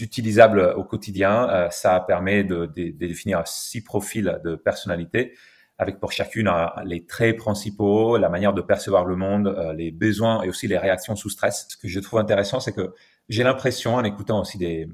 utilisable 0.00 0.74
au 0.76 0.84
quotidien, 0.84 1.48
euh, 1.50 1.70
ça 1.70 1.98
permet 2.00 2.44
de, 2.44 2.66
de, 2.66 2.90
de, 2.90 3.06
définir 3.06 3.46
six 3.46 3.82
profils 3.82 4.40
de 4.44 4.54
personnalité, 4.54 5.34
avec 5.78 5.98
pour 5.98 6.12
chacune 6.12 6.48
euh, 6.48 6.66
les 6.84 7.04
traits 7.04 7.36
principaux, 7.36 8.16
la 8.16 8.28
manière 8.28 8.52
de 8.52 8.62
percevoir 8.62 9.04
le 9.04 9.16
monde, 9.16 9.48
euh, 9.48 9.72
les 9.72 9.90
besoins 9.90 10.42
et 10.42 10.48
aussi 10.48 10.68
les 10.68 10.78
réactions 10.78 11.16
sous 11.16 11.30
stress. 11.30 11.66
Ce 11.68 11.76
que 11.76 11.88
je 11.88 12.00
trouve 12.00 12.20
intéressant, 12.20 12.60
c'est 12.60 12.72
que 12.72 12.94
j'ai 13.28 13.42
l'impression, 13.42 13.96
en 13.96 14.04
écoutant 14.04 14.40
aussi 14.40 14.58
des, 14.58 14.88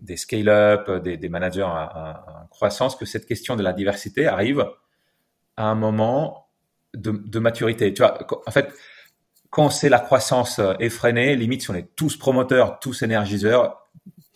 des 0.00 0.16
scale-up, 0.16 0.90
des, 1.02 1.16
des, 1.16 1.28
managers 1.28 1.62
en 1.62 2.46
croissance, 2.50 2.96
que 2.96 3.04
cette 3.04 3.26
question 3.26 3.56
de 3.56 3.62
la 3.62 3.72
diversité 3.72 4.26
arrive 4.26 4.64
à 5.60 5.64
un 5.64 5.74
moment 5.74 6.48
de, 6.94 7.38
maturité. 7.38 7.92
Tu 7.92 8.00
vois, 8.00 8.16
en 8.46 8.50
fait, 8.50 8.72
quand 9.50 9.68
c'est 9.68 9.90
la 9.90 9.98
croissance 9.98 10.58
euh, 10.58 10.72
effrénée, 10.80 11.36
limite 11.36 11.60
si 11.60 11.70
on 11.70 11.74
est 11.74 11.94
tous 11.96 12.16
promoteurs, 12.16 12.80
tous 12.80 13.02
énergiseurs, 13.02 13.90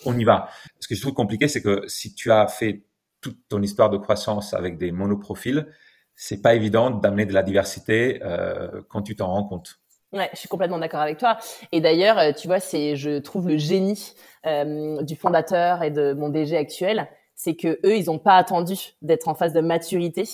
on 0.05 0.19
y 0.19 0.25
va. 0.25 0.51
Ce 0.81 0.87
que 0.87 0.95
je 0.95 1.01
trouve 1.01 1.15
compliqué, 1.15 1.49
c'est 1.49 1.63
que 1.63 1.85
si 1.89 2.15
tu 2.15 2.31
as 2.31 2.47
fait 2.47 2.85
toute 3.23 3.39
ton 3.49 3.63
histoire 3.63 3.89
de 3.89 3.97
croissance 3.97 4.53
avec 4.53 4.77
des 4.77 4.93
monoprofils, 4.93 5.67
c'est 6.15 6.43
pas 6.43 6.55
évident 6.55 6.91
d'amener 6.91 7.25
de 7.25 7.33
la 7.33 7.43
diversité 7.43 8.21
euh, 8.23 8.83
quand 8.91 9.01
tu 9.01 9.17
t'en 9.17 9.29
rends 9.29 9.45
compte. 9.45 9.79
Ouais, 10.13 10.29
je 10.35 10.41
suis 10.41 10.49
complètement 10.49 10.79
d'accord 10.79 11.01
avec 11.01 11.17
toi. 11.17 11.39
Et 11.73 11.81
d'ailleurs, 11.81 12.19
euh, 12.19 12.33
tu 12.33 12.49
vois, 12.49 12.61
c'est, 12.61 12.97
je 12.97 13.19
trouve 13.19 13.49
le 13.49 13.57
génie 13.57 14.13
du 14.45 15.17
fondateur 15.17 15.83
et 15.83 15.91
de 15.91 16.13
mon 16.13 16.29
DG 16.29 16.55
actuel, 16.55 17.09
c'est 17.35 17.57
que 17.57 17.81
eux, 17.83 17.97
ils 17.97 18.07
n'ont 18.07 18.19
pas 18.19 18.37
attendu 18.37 18.77
d'être 19.01 19.27
en 19.27 19.35
phase 19.35 19.55
de 19.55 19.63
maturité 19.63 20.29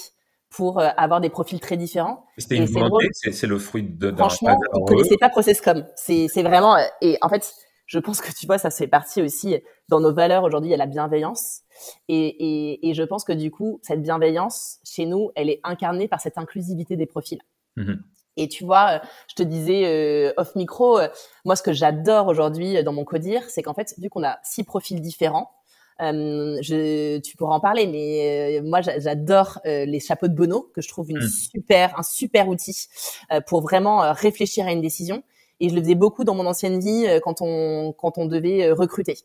pour 0.50 0.78
euh, 0.80 0.88
avoir 0.96 1.20
des 1.20 1.30
profils 1.30 1.60
très 1.60 1.76
différents. 1.76 2.26
C'était 2.36 2.56
une 2.56 2.66
volonté, 2.66 3.08
c'est 3.12 3.46
le 3.46 3.58
fruit 3.58 3.84
de. 3.84 4.14
Franchement, 4.16 4.58
ils 4.74 4.84
connaissaient 4.84 5.16
pas 5.16 5.30
Processcom. 5.30 5.86
C'est, 5.96 6.28
c'est 6.28 6.42
vraiment. 6.42 6.76
Et 7.00 7.18
en 7.22 7.28
fait, 7.28 7.54
je 7.86 7.98
pense 7.98 8.20
que 8.20 8.32
tu 8.32 8.46
vois, 8.46 8.58
ça 8.58 8.70
fait 8.70 8.88
partie 8.88 9.22
aussi 9.22 9.56
dans 9.88 10.00
nos 10.00 10.12
valeurs 10.12 10.44
aujourd'hui. 10.44 10.68
Il 10.68 10.72
y 10.72 10.74
a 10.74 10.78
la 10.78 10.86
bienveillance, 10.86 11.62
et, 12.08 12.16
et, 12.18 12.90
et, 12.90 12.94
je 12.94 13.02
pense 13.02 13.24
que 13.24 13.32
du 13.32 13.50
coup, 13.50 13.80
cette 13.82 14.02
bienveillance 14.02 14.78
chez 14.84 15.06
nous, 15.06 15.30
elle 15.34 15.50
est 15.50 15.60
incarnée 15.64 16.08
par 16.08 16.20
cette 16.20 16.38
inclusivité 16.38 16.96
des 16.96 17.06
profils. 17.06 17.40
Mmh 17.76 17.94
et 18.36 18.48
tu 18.48 18.64
vois, 18.64 18.90
euh, 18.90 18.98
je 19.28 19.34
te 19.34 19.42
disais 19.42 19.84
euh, 19.86 20.32
off 20.36 20.54
micro, 20.54 20.98
euh, 20.98 21.08
moi 21.44 21.56
ce 21.56 21.62
que 21.62 21.72
j'adore 21.72 22.28
aujourd'hui 22.28 22.82
dans 22.82 22.92
mon 22.92 23.04
codir, 23.04 23.42
c'est 23.48 23.62
qu'en 23.62 23.74
fait, 23.74 23.94
vu 23.98 24.08
qu'on 24.08 24.24
a 24.24 24.38
six 24.42 24.64
profils 24.64 25.00
différents, 25.00 25.50
je, 26.00 27.18
tu 27.18 27.36
pourras 27.36 27.56
en 27.56 27.60
parler, 27.60 27.86
mais 27.86 28.60
moi 28.64 28.80
j'adore 28.80 29.60
les 29.64 30.00
chapeaux 30.00 30.28
de 30.28 30.34
Bono, 30.34 30.70
que 30.74 30.80
je 30.80 30.88
trouve 30.88 31.10
une 31.10 31.18
mmh. 31.18 31.28
super, 31.28 31.98
un 31.98 32.02
super 32.02 32.48
outil 32.48 32.88
pour 33.46 33.60
vraiment 33.60 34.12
réfléchir 34.12 34.66
à 34.66 34.72
une 34.72 34.80
décision. 34.80 35.22
Et 35.62 35.68
je 35.68 35.74
le 35.74 35.82
faisais 35.82 35.94
beaucoup 35.94 36.24
dans 36.24 36.34
mon 36.34 36.46
ancienne 36.46 36.80
vie 36.80 37.06
quand 37.22 37.42
on 37.42 37.92
quand 37.92 38.16
on 38.16 38.26
devait 38.26 38.70
recruter, 38.70 39.18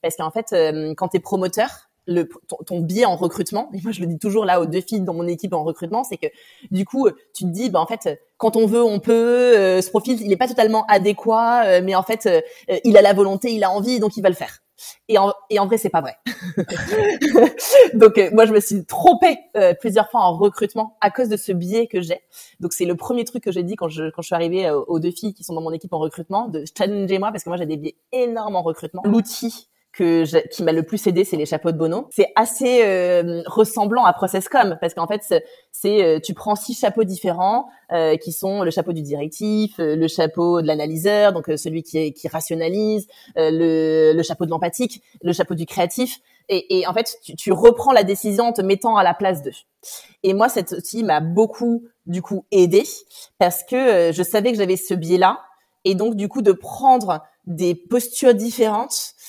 parce 0.00 0.16
qu'en 0.16 0.30
fait, 0.30 0.54
quand 0.96 1.08
tu 1.08 1.18
es 1.18 1.20
promoteur, 1.20 1.90
le, 2.06 2.28
ton, 2.66 2.80
biais 2.80 3.04
en 3.04 3.16
recrutement, 3.16 3.70
et 3.72 3.80
moi 3.82 3.92
je 3.92 4.00
le 4.00 4.06
dis 4.06 4.18
toujours 4.18 4.44
là 4.44 4.60
aux 4.60 4.66
deux 4.66 4.80
filles 4.80 5.02
dans 5.02 5.14
mon 5.14 5.26
équipe 5.26 5.52
en 5.52 5.62
recrutement, 5.62 6.02
c'est 6.04 6.16
que 6.16 6.26
du 6.70 6.84
coup 6.84 7.08
tu 7.34 7.44
te 7.44 7.48
dis 7.48 7.70
bah 7.70 7.80
en 7.80 7.86
fait 7.86 8.20
quand 8.38 8.56
on 8.56 8.66
veut 8.66 8.82
on 8.82 8.98
peut, 8.98 9.12
euh, 9.12 9.80
ce 9.80 9.90
profil 9.90 10.20
il 10.20 10.28
n'est 10.28 10.36
pas 10.36 10.48
totalement 10.48 10.84
adéquat, 10.86 11.64
euh, 11.64 11.80
mais 11.82 11.94
en 11.94 12.02
fait 12.02 12.26
euh, 12.26 12.40
il 12.84 12.96
a 12.96 13.02
la 13.02 13.12
volonté, 13.12 13.52
il 13.52 13.62
a 13.62 13.70
envie 13.70 14.00
donc 14.00 14.16
il 14.16 14.22
va 14.22 14.28
le 14.28 14.34
faire. 14.34 14.61
Et 15.08 15.18
en, 15.18 15.32
et 15.50 15.58
en 15.58 15.66
vrai 15.66 15.78
c'est 15.78 15.90
pas 15.90 16.00
vrai. 16.00 16.16
donc 17.94 18.20
moi 18.32 18.46
je 18.46 18.52
me 18.52 18.60
suis 18.60 18.84
trompée 18.84 19.38
plusieurs 19.80 20.10
fois 20.10 20.20
en 20.20 20.36
recrutement 20.36 20.96
à 21.00 21.10
cause 21.10 21.28
de 21.28 21.36
ce 21.36 21.52
biais 21.52 21.86
que 21.86 22.00
j'ai. 22.00 22.20
Donc 22.60 22.72
c'est 22.72 22.84
le 22.84 22.96
premier 22.96 23.24
truc 23.24 23.42
que 23.44 23.52
j'ai 23.52 23.62
dit 23.62 23.76
quand 23.76 23.88
je 23.88 24.10
quand 24.10 24.22
je 24.22 24.26
suis 24.26 24.34
arrivée 24.34 24.70
aux 24.70 24.98
deux 24.98 25.10
filles 25.10 25.34
qui 25.34 25.44
sont 25.44 25.54
dans 25.54 25.60
mon 25.60 25.72
équipe 25.72 25.92
en 25.92 25.98
recrutement 25.98 26.48
de 26.48 26.64
challenger 26.76 27.18
moi 27.18 27.30
parce 27.30 27.44
que 27.44 27.50
moi 27.50 27.56
j'ai 27.56 27.66
des 27.66 27.76
biais 27.76 27.96
énormes 28.12 28.56
en 28.56 28.62
recrutement. 28.62 29.02
L'outil 29.04 29.68
que 29.92 30.24
qui 30.48 30.62
m'a 30.62 30.72
le 30.72 30.82
plus 30.82 31.06
aidé, 31.06 31.24
c'est 31.24 31.36
les 31.36 31.44
chapeaux 31.44 31.70
de 31.70 31.76
Bono. 31.76 32.08
C'est 32.10 32.32
assez 32.34 32.82
euh, 32.82 33.42
ressemblant 33.46 34.04
à 34.04 34.12
Processcom 34.12 34.78
parce 34.80 34.94
qu'en 34.94 35.06
fait, 35.06 35.22
c'est 35.70 36.02
euh, 36.02 36.18
tu 36.18 36.32
prends 36.32 36.54
six 36.54 36.78
chapeaux 36.78 37.04
différents 37.04 37.66
euh, 37.92 38.16
qui 38.16 38.32
sont 38.32 38.62
le 38.62 38.70
chapeau 38.70 38.92
du 38.92 39.02
directif, 39.02 39.74
le 39.78 40.08
chapeau 40.08 40.62
de 40.62 40.66
l'analyseur, 40.66 41.32
donc 41.32 41.50
celui 41.56 41.82
qui, 41.82 42.12
qui 42.14 42.28
rationalise, 42.28 43.06
le, 43.36 44.12
le, 44.14 44.22
chapeau 44.22 44.46
de 44.46 44.50
l'empathique, 44.50 45.02
le 45.22 45.32
chapeau 45.32 45.54
du 45.54 45.66
créatif. 45.66 46.20
Et, 46.48 46.78
et 46.78 46.86
en 46.86 46.94
fait, 46.94 47.18
tu, 47.22 47.36
tu, 47.36 47.52
reprends 47.52 47.92
la 47.92 48.02
décision 48.02 48.46
en 48.46 48.52
te 48.52 48.62
mettant 48.62 48.96
à 48.96 49.04
la 49.04 49.14
place 49.14 49.42
d'eux. 49.42 49.52
Et 50.22 50.32
moi, 50.32 50.48
cet 50.48 50.72
outil 50.72 51.04
m'a 51.04 51.20
beaucoup 51.20 51.84
du 52.06 52.22
coup 52.22 52.46
aidé 52.50 52.84
parce 53.38 53.62
que 53.62 54.10
je 54.12 54.22
savais 54.22 54.52
que 54.52 54.58
j'avais 54.58 54.76
ce 54.76 54.94
biais-là 54.94 55.40
et 55.84 55.94
donc 55.94 56.14
du 56.14 56.28
coup 56.28 56.42
de 56.42 56.52
prendre 56.52 57.22
des 57.46 57.74
postures 57.74 58.34
différentes 58.34 58.94
euh, 58.94 59.21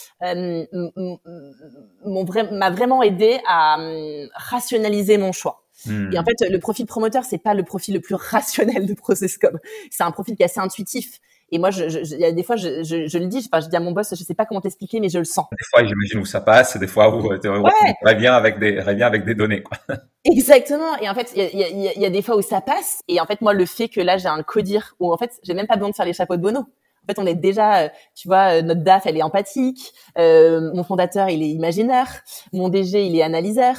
m'a 2.51 2.69
vraiment 2.71 3.03
aidé 3.03 3.39
à 3.47 3.79
euh, 3.79 4.27
rationaliser 4.35 5.17
mon 5.17 5.31
choix. 5.31 5.63
Et 5.85 5.89
en 5.89 6.21
hmm. 6.21 6.25
fait, 6.25 6.49
le 6.49 6.59
profil 6.59 6.85
promoteur, 6.85 7.25
c'est 7.25 7.39
pas 7.39 7.53
le 7.53 7.63
profil 7.63 7.95
le 7.95 7.99
plus 7.99 8.15
rationnel 8.31 8.85
de 8.85 8.93
Processcom. 8.93 9.59
C'est 9.91 10.03
un 10.03 10.11
profil 10.11 10.35
qui 10.35 10.43
est 10.43 10.45
assez 10.45 10.59
intuitif. 10.59 11.19
Et 11.51 11.59
moi, 11.59 11.69
je, 11.69 11.87
je, 11.87 11.99
il 11.99 12.19
y 12.19 12.25
a 12.25 12.31
des 12.31 12.41
fois, 12.41 12.55
je, 12.55 12.83
je, 12.83 13.05
je 13.05 13.17
le 13.19 13.27
dis, 13.27 13.47
enfin, 13.51 13.63
je 13.63 13.69
dis 13.69 13.75
à 13.75 13.79
mon 13.79 13.91
boss, 13.91 14.09
je 14.09 14.23
sais 14.23 14.33
pas 14.33 14.45
comment 14.45 14.61
t'expliquer, 14.61 14.99
mais 14.99 15.09
je 15.09 15.19
le 15.19 15.25
sens. 15.25 15.45
Des 15.51 15.65
fois, 15.69 15.85
j'imagine 15.85 16.19
où 16.19 16.25
ça 16.25 16.41
passe, 16.41 16.77
des 16.77 16.87
fois 16.87 17.15
où 17.15 17.37
tu 17.37 17.47
ouais. 17.47 18.15
bien 18.15 18.33
avec 18.33 18.57
des, 18.57 18.71
bien 18.95 19.05
avec 19.05 19.23
des 19.23 19.35
données, 19.35 19.61
quoi. 19.61 19.77
Exactement. 20.25 20.97
Et 20.99 21.09
en 21.09 21.13
fait, 21.13 21.31
il 21.35 21.43
y 21.43 21.63
a, 21.63 21.69
y, 21.69 21.87
a, 21.89 21.99
y 21.99 22.05
a, 22.05 22.09
des 22.09 22.21
fois 22.23 22.37
où 22.37 22.41
ça 22.41 22.61
passe. 22.61 23.01
Et 23.07 23.19
en 23.19 23.25
fait, 23.25 23.41
moi, 23.41 23.53
le 23.53 23.65
fait 23.67 23.87
que 23.87 24.01
là, 24.01 24.17
j'ai 24.17 24.29
un 24.29 24.41
codir 24.41 24.95
où 24.99 25.13
en 25.13 25.17
fait, 25.17 25.31
j'ai 25.43 25.53
même 25.53 25.67
pas 25.67 25.75
besoin 25.75 25.91
de 25.91 25.95
faire 25.95 26.07
les 26.07 26.13
chapeaux 26.13 26.37
de 26.37 26.41
Bono. 26.41 26.65
En 27.03 27.07
fait, 27.07 27.19
on 27.19 27.25
est 27.25 27.35
déjà, 27.35 27.83
euh, 27.83 27.89
tu 28.15 28.27
vois, 28.27 28.59
euh, 28.59 28.61
notre 28.61 28.81
DAF, 28.81 29.05
elle 29.05 29.17
est 29.17 29.23
empathique. 29.23 29.93
Euh, 30.17 30.71
mon 30.73 30.83
fondateur, 30.83 31.29
il 31.29 31.43
est 31.43 31.49
imaginaire. 31.49 32.23
Mon 32.53 32.69
DG, 32.69 33.05
il 33.05 33.17
est 33.17 33.23
analyseur. 33.23 33.75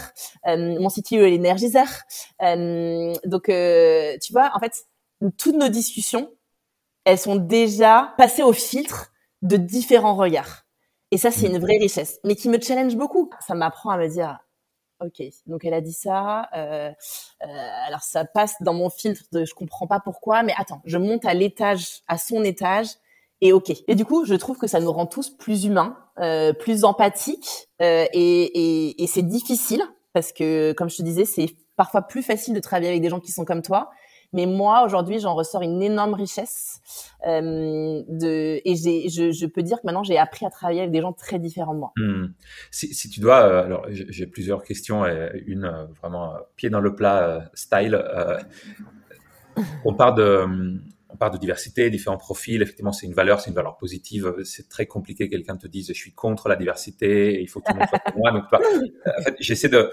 Euh, 0.47 0.79
mon 0.79 0.89
CTO, 0.89 1.25
il 1.25 1.33
est 1.33 1.35
énergiseur. 1.35 1.87
Euh, 2.43 3.15
donc, 3.25 3.45
tu 3.47 4.33
vois, 4.33 4.51
en 4.55 4.61
fait, 4.61 4.85
toutes 5.39 5.57
nos 5.57 5.69
discussions, 5.69 6.31
elles 7.05 7.19
sont 7.19 7.37
déjà 7.37 8.15
passées 8.19 8.43
au 8.43 8.53
filtre 8.53 9.13
de 9.43 9.57
différents 9.57 10.15
regards. 10.17 10.65
Et 11.11 11.19
ça, 11.19 11.31
c'est 11.31 11.47
une 11.47 11.59
vraie 11.59 11.79
richesse, 11.79 12.19
mais 12.25 12.35
qui 12.35 12.49
me 12.49 12.61
challenge 12.61 12.97
beaucoup. 12.97 13.31
Ça 13.47 13.55
m'apprend 13.55 13.91
à 13.91 13.99
me 13.99 14.09
dire, 14.09 14.39
ok, 15.01 15.23
donc 15.47 15.65
elle 15.65 15.75
a 15.75 15.81
dit 15.81 15.93
ça. 15.93 16.49
Euh, 16.55 16.91
alors 17.87 18.03
ça 18.03 18.25
passe 18.25 18.55
dans 18.61 18.75
mon 18.75 18.91
filtre 18.91 19.23
de 19.33 19.45
je 19.45 19.55
comprends 19.55 19.87
pas 19.87 20.01
pourquoi, 20.01 20.43
mais 20.43 20.55
attends, 20.57 20.83
je 20.85 20.99
monte 20.99 21.25
à 21.25 21.35
l'étage, 21.35 22.03
à 22.09 22.19
son 22.19 22.43
étage, 22.45 22.89
et 23.45 23.53
ok. 23.53 23.73
Et 23.87 23.95
du 23.95 24.05
coup, 24.07 24.25
je 24.25 24.35
trouve 24.35 24.57
que 24.57 24.67
ça 24.67 24.81
nous 24.81 24.91
rend 24.91 25.07
tous 25.07 25.29
plus 25.29 25.67
humains, 25.67 25.99
euh, 26.19 26.55
plus 26.55 26.85
empathiques, 26.85 27.69
euh, 27.83 28.07
et, 28.15 29.05
c'est 29.07 29.23
difficile 29.23 29.83
parce 30.15 30.33
que, 30.33 30.73
comme 30.73 30.89
je 30.89 30.97
te 30.97 31.03
disais, 31.03 31.27
c'est 31.27 31.51
parfois 31.77 32.03
plus 32.03 32.23
facile 32.23 32.55
de 32.55 32.61
travailler 32.61 32.89
avec 32.89 33.03
des 33.03 33.11
gens 33.11 33.21
qui 33.21 33.33
sont 33.33 33.45
comme 33.45 33.61
toi. 33.61 33.91
Mais 34.33 34.47
moi, 34.47 34.83
aujourd'hui, 34.85 35.21
j'en 35.21 35.35
ressors 35.35 35.61
une 35.61 35.83
énorme 35.83 36.15
richesse. 36.15 36.81
Euh, 37.27 38.03
et 38.09 38.75
je, 38.75 39.47
peux 39.47 39.63
dire 39.63 39.77
que 39.77 39.87
maintenant, 39.87 40.03
j'ai 40.03 40.19
appris 40.19 40.47
à 40.47 40.51
travailler 40.51 40.81
avec 40.81 40.91
des 40.91 41.03
gens 41.03 41.13
très 41.13 41.39
différents 41.39 41.75
de 41.75 41.81
moi. 41.81 41.93
Hmm. 41.97 42.29
Si, 42.71 43.11
tu 43.11 43.21
dois, 43.21 43.37
alors 43.37 43.87
j'ai 43.91 44.27
plusieurs 44.27 44.65
questions, 44.65 45.05
une 45.47 45.71
vraiment 46.01 46.33
pied 46.57 46.71
dans 46.71 46.81
le 46.81 46.95
plat 46.97 47.51
style. 47.53 48.03
on 49.85 49.95
part 49.95 50.15
de 50.15 50.81
on 51.15 51.17
parle 51.17 51.33
de 51.33 51.39
diversité, 51.39 51.91
différents 51.91 52.17
profils. 52.17 52.61
Effectivement, 52.61 52.93
c'est 52.93 53.07
une 53.07 53.15
valeur, 53.15 53.41
c'est 53.41 53.51
une 53.51 53.57
valeur 53.57 53.77
positive. 53.77 54.35
C'est 54.45 54.69
très 54.69 54.87
compliqué 54.87 55.29
que 55.29 55.37
quelqu'un 55.37 55.57
te 55.57 55.69
dise 55.69 55.89
je 55.89 55.93
suis 55.93 56.13
contre 56.13 56.49
la 56.49 56.57
diversité, 56.57 57.41
il 57.41 57.49
faut 57.49 57.61
que 57.61 57.67
tout 57.67 57.75
le 57.75 57.79
monde 57.79 57.89
soit 57.89 58.01
comme 58.01 58.17
moi. 58.17 58.33
Donc, 58.33 58.45
en 59.19 59.23
fait, 59.23 59.37
j'essaie 59.39 59.69
de, 59.69 59.93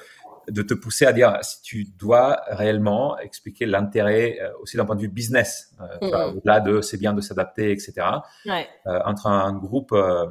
de 0.50 0.62
te 0.64 0.74
pousser 0.74 1.06
à 1.06 1.14
dire 1.14 1.38
si 1.44 1.62
tu 1.62 1.86
dois 1.98 2.42
réellement 2.48 3.20
expliquer 3.20 3.68
l'intérêt 3.68 4.40
euh, 4.42 4.50
aussi 4.62 4.78
d'un 4.78 4.86
point 4.86 4.96
de 4.96 5.02
vue 5.02 5.10
business, 5.10 5.76
euh, 5.80 5.86
mm-hmm. 6.02 6.38
au-delà 6.38 6.60
de 6.60 6.82
c'est 6.82 6.98
bien 6.98 7.14
de 7.14 7.22
s'adapter, 7.22 7.72
etc. 7.72 7.94
Ouais. 8.48 8.68
Euh, 8.88 9.00
entre 9.06 9.28
un 9.28 9.54
groupe, 9.54 9.92
euh, 9.92 10.26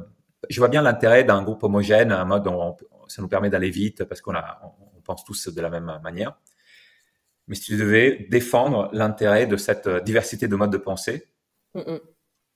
je 0.49 0.59
vois 0.59 0.67
bien 0.67 0.81
l'intérêt 0.81 1.23
d'un 1.23 1.41
groupe 1.41 1.63
homogène, 1.63 2.11
un 2.11 2.25
mode 2.25 2.43
dont 2.43 2.75
ça 3.07 3.21
nous 3.21 3.29
permet 3.29 3.49
d'aller 3.49 3.69
vite 3.69 4.03
parce 4.03 4.19
qu'on 4.19 4.35
a, 4.35 4.61
on 4.97 5.01
pense 5.01 5.23
tous 5.23 5.47
de 5.47 5.61
la 5.61 5.69
même 5.69 5.99
manière. 6.03 6.35
Mais 7.47 7.55
si 7.55 7.63
tu 7.63 7.77
devais 7.77 8.27
défendre 8.29 8.89
l'intérêt 8.93 9.47
de 9.47 9.57
cette 9.57 9.87
euh, 9.87 9.99
diversité 9.99 10.47
de 10.47 10.55
modes 10.55 10.71
de 10.71 10.77
pensée, 10.77 11.27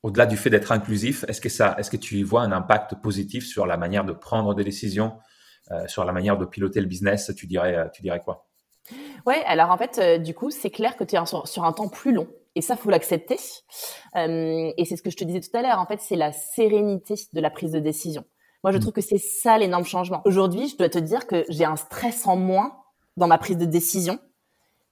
au-delà 0.04 0.26
du 0.26 0.38
fait 0.38 0.50
d'être 0.50 0.72
inclusif, 0.72 1.26
est-ce 1.28 1.42
que 1.42 1.50
ça, 1.50 1.76
est-ce 1.80 1.90
que 1.90 1.98
tu 1.98 2.16
y 2.16 2.24
vois 2.24 2.42
un 2.42 2.52
impact 2.52 2.96
positif 2.96 3.46
sur 3.46 3.66
la 3.66 3.78
manière 3.78 4.04
de 4.04 4.14
prendre 4.14 4.54
des 4.54 4.64
décisions, 4.64 5.18
euh, 5.72 5.88
sur 5.88 6.06
la 6.06 6.12
manière 6.12 6.38
de 6.38 6.46
piloter 6.46 6.82
le 6.82 6.88
business 6.88 7.32
Tu 7.36 7.48
dirais, 7.48 7.76
euh, 7.76 7.88
tu 7.94 8.02
dirais 8.02 8.22
quoi? 8.24 8.48
Ouais, 9.26 9.44
alors 9.46 9.72
en 9.72 9.78
fait, 9.78 10.22
du 10.22 10.36
coup, 10.36 10.52
c'est 10.52 10.70
clair 10.70 10.96
que 10.96 11.04
tu 11.04 11.16
es 11.16 11.26
sur, 11.26 11.64
un 11.64 11.74
temps 11.74 11.88
plus 11.88 12.14
long. 12.14 12.28
Et 12.54 12.62
ça, 12.62 12.78
faut 12.78 12.92
l'accepter. 12.92 13.38
et 14.16 14.86
c'est 14.86 14.96
ce 14.96 15.02
que 15.02 15.10
je 15.10 15.18
te 15.18 15.24
disais 15.24 15.42
tout 15.42 15.58
à 15.58 15.64
l'heure. 15.64 15.80
En 15.80 15.88
fait, 15.88 16.00
c'est 16.00 16.16
la 16.16 16.32
sérénité 16.32 17.16
de 17.34 17.42
la 17.42 17.50
prise 17.50 17.72
de 17.72 17.80
décision. 17.80 18.24
Moi, 18.64 18.72
je 18.72 18.78
mm. 18.78 18.82
trouve 18.82 18.94
que 18.94 19.02
c'est 19.02 19.18
ça 19.18 19.58
l'énorme 19.58 19.86
changement. 19.86 20.22
Aujourd'hui, 20.26 20.70
je 20.70 20.78
dois 20.78 20.90
te 20.90 21.00
dire 21.00 21.28
que 21.28 21.44
j'ai 21.50 21.66
un 21.66 21.76
stress 21.76 22.28
en 22.28 22.36
moins 22.36 22.78
dans 23.18 23.28
ma 23.28 23.38
prise 23.38 23.58
de 23.58 23.66
décision 23.66 24.20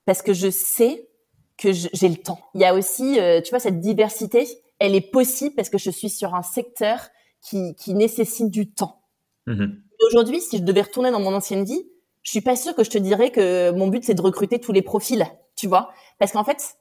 parce 0.06 0.22
que 0.22 0.34
je 0.34 0.50
sais 0.50 1.10
que 1.58 1.72
j'ai 1.72 2.10
le 2.10 2.18
temps. 2.18 2.40
Il 2.56 2.62
y 2.62 2.66
a 2.66 2.74
aussi, 2.74 3.20
euh, 3.20 3.42
tu 3.42 3.52
vois, 3.52 3.60
cette 3.60 3.80
diversité, 3.80 4.48
elle 4.80 4.96
est 4.96 5.12
possible 5.12 5.56
parce 5.56 5.70
que 5.70 5.78
je 5.78 5.90
suis 5.90 6.10
sur 6.10 6.36
un 6.36 6.42
secteur 6.42 7.10
qui, 7.42 7.76
qui 7.76 7.94
nécessite 7.94 8.50
du 8.50 8.72
temps. 8.72 9.02
Mm-hmm. 9.48 9.80
Aujourd'hui, 10.08 10.42
si 10.42 10.58
je 10.58 10.64
devais 10.64 10.82
retourner 10.82 11.12
dans 11.12 11.20
mon 11.20 11.34
ancienne 11.34 11.64
vie, 11.64 11.88
je 12.24 12.32
suis 12.32 12.42
pas 12.42 12.56
sûre 12.56 12.76
que 12.76 12.84
je 12.84 12.90
te 12.90 12.98
dirais 12.98 13.32
que 13.32 13.72
mon 13.72 13.88
but 13.88 14.04
c'est 14.04 14.14
de 14.14 14.22
recruter 14.22 14.60
tous 14.60 14.72
les 14.72 14.82
profils, 14.82 15.26
tu 15.56 15.68
vois, 15.68 15.92
parce 16.20 16.32
qu'en 16.32 16.44
fait, 16.44 16.78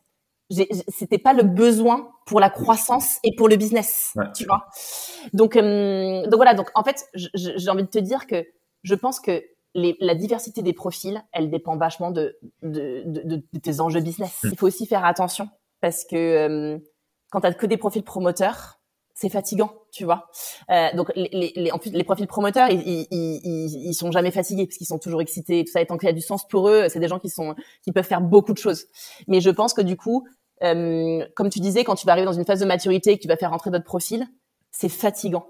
c'était 0.89 1.19
pas 1.19 1.33
le 1.33 1.43
besoin 1.43 2.11
pour 2.27 2.41
la 2.41 2.51
croissance 2.51 3.19
et 3.25 3.35
pour 3.37 3.49
le 3.49 3.57
business, 3.57 4.15
tu 4.37 4.45
vois. 4.45 4.67
Donc, 5.33 5.57
euh, 5.57 6.23
donc 6.25 6.37
voilà. 6.37 6.55
Donc 6.55 6.71
en 6.75 6.85
fait, 6.85 7.09
j'ai 7.15 7.69
envie 7.69 7.85
de 7.85 7.89
te 7.89 7.99
dire 7.99 8.27
que 8.27 8.47
je 8.83 8.95
pense 8.95 9.19
que 9.21 9.43
les, 9.75 9.97
la 10.01 10.15
diversité 10.15 10.63
des 10.63 10.73
profils, 10.73 11.23
elle 11.33 11.51
dépend 11.51 11.77
vachement 11.77 12.11
de, 12.11 12.39
de, 12.63 13.03
de, 13.07 13.43
de 13.53 13.59
tes 13.59 13.81
enjeux 13.81 14.01
business. 14.01 14.41
Hmm. 14.43 14.49
Il 14.53 14.59
faut 14.59 14.67
aussi 14.67 14.87
faire 14.87 15.05
attention 15.05 15.49
parce 15.81 16.05
que 16.05 16.17
euh, 16.17 16.79
quand 17.31 17.41
tu 17.41 17.47
as 17.47 17.55
que 17.55 17.67
des 17.67 17.77
profils 17.77 18.03
promoteurs, 18.03 18.79
c'est 19.15 19.29
fatigant, 19.29 19.73
tu 19.93 20.05
vois. 20.05 20.27
Euh, 20.71 20.89
donc 20.95 21.13
les, 21.15 21.53
les, 21.55 21.71
en 21.71 21.79
plus 21.79 21.93
les 21.93 22.05
profils 22.05 22.27
promoteurs, 22.27 22.71
ils, 22.71 22.81
ils, 22.81 23.07
ils, 23.11 23.89
ils 23.89 23.95
sont 23.95 24.11
jamais 24.11 24.31
fatigués 24.31 24.67
parce 24.67 24.79
qu'ils 24.79 24.87
sont 24.87 24.99
toujours 24.99 25.21
excités 25.21 25.61
et 25.61 25.65
tout 25.65 25.73
ça. 25.73 25.81
Et 25.81 25.87
tant 25.87 25.99
qu'il 25.99 26.09
y 26.09 26.11
a 26.11 26.15
du 26.15 26.23
sens 26.23 26.49
pour 26.49 26.69
eux, 26.69 26.87
c'est 26.89 26.99
des 26.99 27.09
gens 27.09 27.19
qui 27.19 27.29
sont 27.29 27.55
qui 27.83 27.93
peuvent 27.93 28.07
faire 28.07 28.23
beaucoup 28.23 28.53
de 28.53 28.59
choses. 28.59 28.87
Mais 29.29 29.41
je 29.41 29.51
pense 29.51 29.75
que 29.75 29.83
du 29.83 29.97
coup, 29.97 30.27
comme 30.61 31.51
tu 31.51 31.61
disais, 31.61 31.85
quand 31.85 31.95
tu 31.95 32.07
vas 32.07 32.13
arriver 32.13 32.25
dans 32.25 32.33
une 32.33 32.45
phase 32.45 32.61
de 32.61 32.65
maturité 32.65 33.13
et 33.13 33.17
que 33.17 33.23
tu 33.23 33.29
vas 33.29 33.37
faire 33.37 33.51
rentrer 33.51 33.71
d'autres 33.71 33.85
profils, 33.85 34.27
c'est 34.71 34.89
fatigant. 34.89 35.47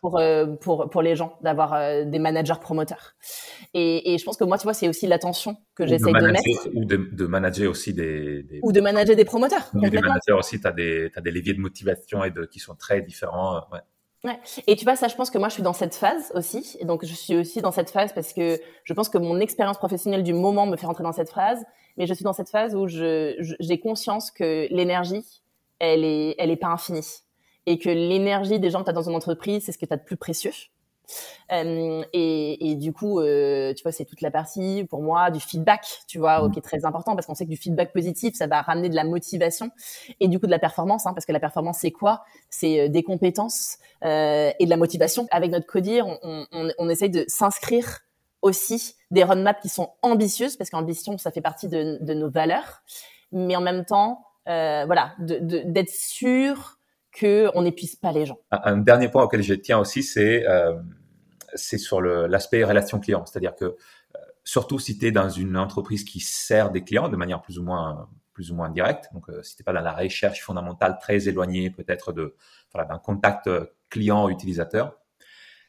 Pour, 0.00 0.20
pour, 0.60 0.90
pour 0.90 1.02
les 1.02 1.14
gens 1.14 1.38
d'avoir 1.40 2.04
des 2.04 2.18
managers 2.18 2.58
promoteurs. 2.60 3.14
Et, 3.74 4.12
et, 4.12 4.18
je 4.18 4.24
pense 4.24 4.36
que 4.36 4.42
moi, 4.42 4.58
tu 4.58 4.64
vois, 4.64 4.74
c'est 4.74 4.88
aussi 4.88 5.06
l'attention 5.06 5.56
que 5.76 5.86
j'essaye 5.86 6.12
de, 6.12 6.26
mettre. 6.26 6.68
Ou 6.74 6.84
de, 6.84 6.96
de, 6.96 7.26
manager 7.26 7.70
aussi 7.70 7.94
des, 7.94 8.42
des, 8.42 8.58
Ou 8.64 8.72
de 8.72 8.80
manager 8.80 9.14
des 9.14 9.24
promoteurs. 9.24 9.70
Ou 9.74 9.80
des 9.80 10.00
managers 10.00 10.32
aussi, 10.32 10.60
tu 10.60 10.66
as, 10.66 10.70
as, 10.70 11.20
des 11.20 11.30
leviers 11.30 11.54
de 11.54 11.60
motivation 11.60 12.24
et 12.24 12.32
de, 12.32 12.44
qui 12.44 12.58
sont 12.58 12.74
très 12.74 13.02
différents. 13.02 13.60
Ouais. 13.72 13.78
Ouais. 14.24 14.38
Et 14.68 14.76
tu 14.76 14.84
vois, 14.84 14.94
ça, 14.94 15.08
je 15.08 15.16
pense 15.16 15.30
que 15.30 15.38
moi, 15.38 15.48
je 15.48 15.54
suis 15.54 15.64
dans 15.64 15.72
cette 15.72 15.96
phase 15.96 16.30
aussi. 16.34 16.76
Et 16.78 16.84
donc, 16.84 17.04
je 17.04 17.12
suis 17.12 17.34
aussi 17.34 17.60
dans 17.60 17.72
cette 17.72 17.90
phase 17.90 18.12
parce 18.12 18.32
que 18.32 18.60
je 18.84 18.94
pense 18.94 19.08
que 19.08 19.18
mon 19.18 19.40
expérience 19.40 19.78
professionnelle 19.78 20.22
du 20.22 20.32
moment 20.32 20.66
me 20.66 20.76
fait 20.76 20.86
rentrer 20.86 21.02
dans 21.02 21.12
cette 21.12 21.30
phase. 21.30 21.64
Mais 21.96 22.06
je 22.06 22.14
suis 22.14 22.22
dans 22.22 22.32
cette 22.32 22.48
phase 22.48 22.74
où 22.76 22.86
j'ai 22.86 23.36
je, 23.40 23.74
conscience 23.82 24.30
que 24.30 24.68
l'énergie, 24.70 25.24
elle 25.80 26.04
est, 26.04 26.36
elle 26.38 26.50
est 26.50 26.56
pas 26.56 26.68
infinie. 26.68 27.04
Et 27.66 27.78
que 27.78 27.88
l'énergie 27.88 28.58
des 28.58 28.70
gens 28.70 28.80
que 28.80 28.84
tu 28.84 28.90
as 28.90 28.94
dans 28.94 29.08
une 29.08 29.14
entreprise, 29.14 29.64
c'est 29.64 29.72
ce 29.72 29.78
que 29.78 29.86
tu 29.86 29.92
as 29.92 29.96
de 29.96 30.02
plus 30.02 30.16
précieux. 30.16 30.52
Euh, 31.50 32.02
et, 32.12 32.70
et, 32.70 32.74
du 32.76 32.92
coup, 32.92 33.20
euh, 33.20 33.74
tu 33.74 33.82
vois, 33.82 33.92
c'est 33.92 34.04
toute 34.04 34.20
la 34.20 34.30
partie 34.30 34.84
pour 34.88 35.02
moi 35.02 35.30
du 35.30 35.40
feedback, 35.40 35.84
tu 36.06 36.18
vois, 36.18 36.48
qui 36.50 36.58
est 36.58 36.62
très 36.62 36.84
important 36.84 37.14
parce 37.14 37.26
qu'on 37.26 37.34
sait 37.34 37.44
que 37.44 37.50
du 37.50 37.56
feedback 37.56 37.92
positif, 37.92 38.34
ça 38.34 38.46
va 38.46 38.62
ramener 38.62 38.88
de 38.88 38.94
la 38.94 39.04
motivation 39.04 39.70
et 40.20 40.28
du 40.28 40.38
coup 40.38 40.46
de 40.46 40.50
la 40.50 40.58
performance, 40.58 41.06
hein, 41.06 41.12
parce 41.12 41.26
que 41.26 41.32
la 41.32 41.40
performance, 41.40 41.78
c'est 41.80 41.90
quoi? 41.90 42.24
C'est 42.50 42.80
euh, 42.80 42.88
des 42.88 43.02
compétences 43.02 43.78
euh, 44.04 44.52
et 44.58 44.64
de 44.64 44.70
la 44.70 44.76
motivation. 44.76 45.26
Avec 45.30 45.50
notre 45.50 45.66
codir, 45.66 46.06
on, 46.06 46.46
on, 46.52 46.70
on 46.78 46.88
essaye 46.88 47.10
de 47.10 47.24
s'inscrire 47.28 48.00
aussi 48.40 48.96
des 49.10 49.22
roadmaps 49.24 49.60
qui 49.60 49.68
sont 49.68 49.90
ambitieuses, 50.02 50.56
parce 50.56 50.70
qu'ambition, 50.70 51.16
ça 51.16 51.30
fait 51.30 51.40
partie 51.40 51.68
de, 51.68 51.98
de, 52.00 52.14
nos 52.14 52.28
valeurs, 52.28 52.82
mais 53.30 53.54
en 53.56 53.60
même 53.60 53.84
temps, 53.84 54.24
euh, 54.48 54.84
voilà, 54.86 55.14
d'être 55.20 55.46
de, 55.46 55.62
d'être 55.64 55.90
sûr 55.90 56.78
qu'on 57.18 57.62
n'épuise 57.62 57.96
pas 57.96 58.12
les 58.12 58.26
gens. 58.26 58.38
Un, 58.50 58.78
dernier 58.78 59.08
point 59.08 59.22
auquel 59.22 59.42
je 59.42 59.54
tiens 59.54 59.78
aussi, 59.78 60.02
c'est 60.02 60.46
euh, 60.48 60.74
c'est 61.54 61.78
sur 61.78 62.00
l'aspect 62.00 62.64
relation 62.64 63.00
client. 63.00 63.24
C'est-à-dire 63.26 63.54
que, 63.54 63.64
euh, 63.64 64.18
surtout 64.44 64.78
si 64.78 64.98
tu 64.98 65.06
es 65.06 65.12
dans 65.12 65.28
une 65.28 65.56
entreprise 65.56 66.04
qui 66.04 66.20
sert 66.20 66.70
des 66.70 66.82
clients 66.82 67.08
de 67.08 67.16
manière 67.16 67.42
plus 67.42 67.58
ou 67.58 67.62
moins, 67.62 68.08
plus 68.32 68.50
ou 68.50 68.54
moins 68.54 68.70
directe, 68.70 69.08
donc 69.12 69.28
euh, 69.28 69.42
si 69.42 69.56
tu 69.56 69.62
n'es 69.62 69.64
pas 69.64 69.72
dans 69.72 69.80
la 69.80 69.92
recherche 69.92 70.42
fondamentale 70.42 70.98
très 71.00 71.28
éloignée 71.28 71.70
peut-être 71.70 72.12
de 72.12 72.34
voilà, 72.72 72.88
d'un 72.88 72.98
contact 72.98 73.46
euh, 73.46 73.66
client-utilisateur, 73.90 74.98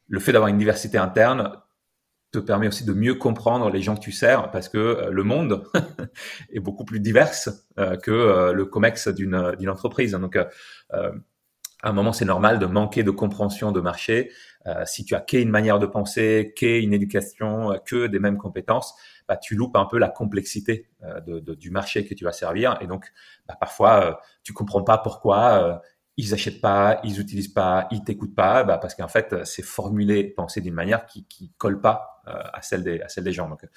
le 0.08 0.20
fait 0.20 0.32
d'avoir 0.32 0.50
une 0.50 0.58
diversité 0.58 0.98
interne 0.98 1.58
te 2.32 2.40
permet 2.40 2.68
aussi 2.68 2.84
de 2.84 2.94
mieux 2.94 3.14
comprendre 3.14 3.70
les 3.70 3.82
gens 3.82 3.96
que 3.96 4.02
tu 4.02 4.12
sers 4.12 4.50
parce 4.50 4.68
que 4.68 5.08
le 5.12 5.24
monde 5.24 5.68
est 6.52 6.60
beaucoup 6.60 6.84
plus 6.84 7.00
divers 7.00 7.32
que 8.02 8.52
le 8.52 8.66
COMEX 8.66 9.10
d'une 9.10 9.70
entreprise. 9.70 10.14
Donc, 10.14 10.36
à 11.84 11.90
un 11.90 11.94
moment, 11.94 12.14
c'est 12.14 12.26
normal 12.26 12.60
de 12.60 12.66
manquer 12.66 13.04
de 13.04 13.12
compréhension 13.12 13.74
de 13.74 13.82
marché. 13.82 14.32
Euh, 14.66 14.84
si 14.86 15.04
tu 15.04 15.16
as 15.16 15.20
qu'une 15.20 15.50
manière 15.50 15.78
de 15.78 15.86
penser, 15.86 16.54
qu'une 16.56 16.94
éducation, 16.94 17.74
euh, 17.74 17.78
que 17.86 18.08
des 18.08 18.20
mêmes 18.20 18.38
compétences, 18.38 18.96
bah, 19.28 19.36
tu 19.36 19.56
loupes 19.56 19.76
un 19.76 19.86
peu 19.86 19.98
la 20.00 20.08
complexité 20.08 20.90
euh, 21.04 21.20
de, 21.20 21.40
de, 21.40 21.54
du 21.54 21.72
marché 21.72 22.06
que 22.06 22.14
tu 22.14 22.24
vas 22.24 22.32
servir. 22.32 22.78
Et 22.80 22.88
donc, 22.88 23.12
bah, 23.48 23.58
parfois, 23.60 24.06
euh, 24.06 24.14
tu 24.44 24.54
comprends 24.54 24.84
pas 24.84 24.98
pourquoi 24.98 25.82
ils 26.16 26.34
achètent 26.34 26.62
pas, 26.62 27.02
ils 27.04 27.20
utilisent 27.20 27.54
pas, 27.54 27.88
ils 27.92 28.04
t'écoutent 28.04 28.36
pas, 28.36 28.64
bah, 28.64 28.78
parce 28.78 28.96
qu'en 28.96 29.10
fait, 29.10 29.44
c'est 29.44 29.66
formulé, 29.66 30.24
pensé 30.24 30.62
d'une 30.62 30.74
manière 30.74 31.06
qui, 31.06 31.26
qui 31.28 31.52
colle 31.58 31.82
pas 31.82 32.22
à 32.26 32.62
celle 32.62 32.84
des, 32.84 33.02
à 33.02 33.10
celle 33.10 33.26
des 33.26 33.34
gens. 33.34 33.50
Donc, 33.50 33.68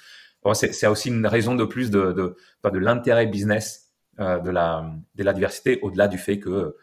bon, 0.43 0.53
c'est 0.53 0.87
aussi 0.87 1.09
une 1.09 1.27
raison 1.27 1.55
de 1.55 1.65
plus 1.65 1.89
de, 1.91 2.13
de, 2.13 2.37
de 2.69 2.77
l'intérêt 2.77 3.25
business 3.25 3.91
de 4.19 4.49
la, 4.49 4.89
de 5.15 5.23
la 5.23 5.33
diversité, 5.33 5.79
au-delà 5.81 6.07
du 6.07 6.17
fait 6.17 6.39
que 6.39 6.75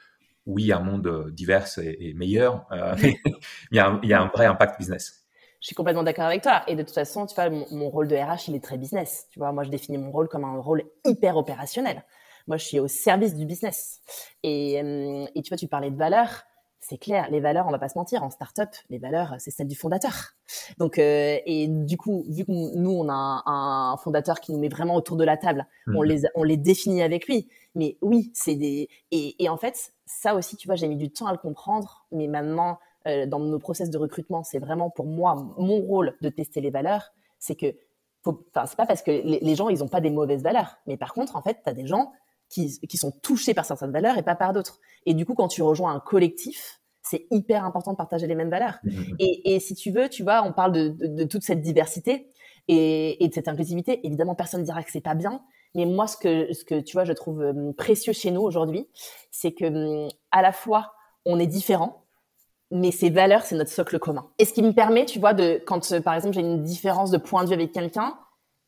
oui, 0.47 0.73
un 0.73 0.81
monde 0.81 1.07
euh, 1.07 1.31
divers 1.31 1.67
est, 1.79 2.15
meilleur, 2.15 2.67
euh, 2.73 2.95
mais 3.03 3.19
il 3.71 3.77
y, 3.77 3.79
a 3.79 3.89
un, 3.89 4.01
il 4.03 4.09
y, 4.09 4.13
a 4.13 4.21
un, 4.21 4.29
vrai 4.29 4.47
impact 4.47 4.79
business. 4.79 5.25
Je 5.61 5.69
suis 5.69 5.75
complètement 5.75 6.03
d'accord 6.03 6.27
avec 6.27 6.43
toi. 6.43 6.63
Et 6.67 6.77
de 6.77 6.83
toute 6.83 6.95
façon, 6.95 7.27
tu 7.27 7.35
vois, 7.35 7.49
mon, 7.49 7.89
rôle 7.89 8.09
de 8.09 8.17
RH, 8.17 8.49
il 8.49 8.55
est 8.55 8.63
très 8.63 8.77
business. 8.77 9.27
Tu 9.31 9.39
vois, 9.39 9.51
moi, 9.53 9.65
je 9.65 9.71
définis 9.71 9.97
mon 9.97 10.11
rôle 10.11 10.29
comme 10.29 10.45
un 10.45 10.61
rôle 10.61 10.83
hyper 11.07 11.39
opérationnel. 11.39 12.05
Moi, 12.47 12.59
je 12.59 12.65
suis 12.67 12.79
au 12.79 12.89
service 12.89 13.35
du 13.35 13.47
business. 13.47 14.01
Et, 14.43 14.83
euh, 14.83 15.25
et 15.35 15.43
tu 15.43 15.49
vois, 15.49 15.57
tu 15.57 15.67
parlais 15.67 15.91
de 15.91 15.97
valeurs 15.97 16.45
c'est 16.87 16.99
clair, 16.99 17.29
les 17.31 17.41
valeurs, 17.41 17.67
on 17.67 17.71
va 17.71 17.79
pas 17.79 17.89
se 17.89 17.97
mentir, 17.97 18.23
en 18.23 18.31
startup, 18.31 18.69
les 18.91 18.99
valeurs, 18.99 19.35
c'est 19.39 19.51
celles 19.51 19.69
du 19.69 19.75
fondateur. 19.75 20.13
Donc, 20.79 20.99
euh, 20.99 21.39
et 21.47 21.67
du 21.67 21.97
coup, 21.97 22.27
vu 22.29 22.45
que 22.45 22.53
nous, 22.53 22.91
on 22.91 23.09
a 23.09 23.43
un, 23.47 23.97
fondateur 23.97 24.41
qui 24.41 24.53
nous 24.53 24.59
met 24.59 24.69
vraiment 24.69 24.95
autour 24.95 25.17
de 25.17 25.25
la 25.25 25.39
table, 25.39 25.67
on 25.87 26.03
mmh. 26.03 26.05
les, 26.05 26.23
on 26.35 26.43
les 26.43 26.57
définit 26.59 27.03
avec 27.03 27.27
lui. 27.27 27.49
Mais 27.75 27.99
oui, 28.03 28.31
c'est 28.35 28.55
des, 28.55 28.89
et, 29.11 29.43
et, 29.43 29.49
en 29.49 29.57
fait, 29.57 29.93
ça 30.07 30.35
aussi, 30.35 30.57
tu 30.57 30.69
vois, 30.69 30.77
j'ai 30.77 30.89
mis 30.89 30.97
du 30.97 31.11
temps 31.11 31.27
à 31.27 31.33
le 31.33 31.39
comprendre, 31.39 32.07
mais 32.13 32.29
maintenant, 32.29 32.79
euh, 33.07 33.27
dans 33.27 33.39
nos 33.39 33.59
process 33.59 33.91
de 33.91 33.99
recrutement, 33.99 34.43
c'est 34.45 34.59
vraiment 34.59 34.91
pour 34.91 35.07
moi 35.07 35.35
mon 35.59 35.81
rôle 35.81 36.17
de 36.21 36.29
tester 36.29 36.61
les 36.61 36.71
valeurs. 36.71 37.13
C'est 37.39 37.57
que, 37.57 37.75
enfin, 38.25 38.67
c'est 38.67 38.77
pas 38.77 38.87
parce 38.87 39.03
que 39.03 39.11
les, 39.11 39.41
les 39.41 39.55
gens, 39.55 39.69
ils 39.69 39.83
ont 39.83 39.89
pas 39.89 40.01
des 40.01 40.11
mauvaises 40.11 40.43
valeurs, 40.43 40.77
mais 40.87 40.97
par 40.97 41.13
contre, 41.13 41.37
en 41.37 41.43
fait, 41.43 41.59
tu 41.65 41.71
as 41.71 41.75
des 41.75 41.87
gens 41.87 42.13
qui, 42.49 42.79
qui 42.89 42.97
sont 42.97 43.13
touchés 43.23 43.55
par 43.55 43.65
certaines 43.65 43.91
valeurs 43.91 44.17
et 44.19 44.23
pas 44.23 44.37
par 44.37 44.53
d'autres. 44.53 44.81
Et 45.07 45.15
du 45.15 45.27
coup, 45.27 45.35
quand 45.35 45.49
tu 45.49 45.63
rejoins 45.63 45.95
un 45.95 46.01
collectif, 46.01 46.81
c'est 47.03 47.27
hyper 47.31 47.65
important 47.65 47.93
de 47.93 47.97
partager 47.97 48.27
les 48.27 48.35
mêmes 48.35 48.51
valeurs. 48.51 48.79
Mmh, 48.83 48.91
mmh. 48.91 49.17
Et, 49.19 49.55
et, 49.55 49.61
si 49.61 49.75
tu 49.75 49.91
veux, 49.91 50.09
tu 50.09 50.23
vois, 50.23 50.43
on 50.43 50.53
parle 50.53 50.73
de, 50.73 50.89
de, 50.89 51.07
de 51.07 51.25
toute 51.25 51.43
cette 51.43 51.61
diversité 51.61 52.31
et, 52.69 53.23
et, 53.23 53.29
de 53.29 53.35
cette 53.35 53.49
inclusivité. 53.49 54.07
Évidemment, 54.07 54.35
personne 54.35 54.61
ne 54.61 54.65
dira 54.65 54.83
que 54.83 54.91
c'est 54.91 55.03
pas 55.03 55.15
bien. 55.15 55.43
Mais 55.75 55.87
moi, 55.87 56.07
ce 56.07 56.17
que, 56.17 56.53
ce 56.53 56.65
que 56.65 56.81
tu 56.81 56.93
vois, 56.93 57.05
je 57.05 57.13
trouve 57.13 57.43
euh, 57.43 57.73
précieux 57.77 58.13
chez 58.13 58.31
nous 58.31 58.43
aujourd'hui, 58.43 58.89
c'est 59.31 59.53
que 59.53 60.09
à 60.31 60.43
la 60.43 60.53
fois, 60.53 60.93
on 61.25 61.39
est 61.39 61.47
différents, 61.47 62.05
mais 62.71 62.91
ces 62.91 63.11
valeurs, 63.11 63.43
c'est 63.43 63.57
notre 63.57 63.71
socle 63.71 63.99
commun. 63.99 64.27
Et 64.39 64.45
ce 64.45 64.53
qui 64.53 64.63
me 64.63 64.73
permet, 64.73 65.05
tu 65.05 65.19
vois, 65.19 65.35
de 65.35 65.61
quand, 65.67 65.93
euh, 65.93 66.01
par 66.01 66.15
exemple, 66.15 66.35
j'ai 66.35 66.41
une 66.41 66.63
différence 66.63 67.11
de 67.11 67.19
point 67.19 67.45
de 67.45 67.49
vue 67.49 67.55
avec 67.55 67.73
quelqu'un, 67.73 68.17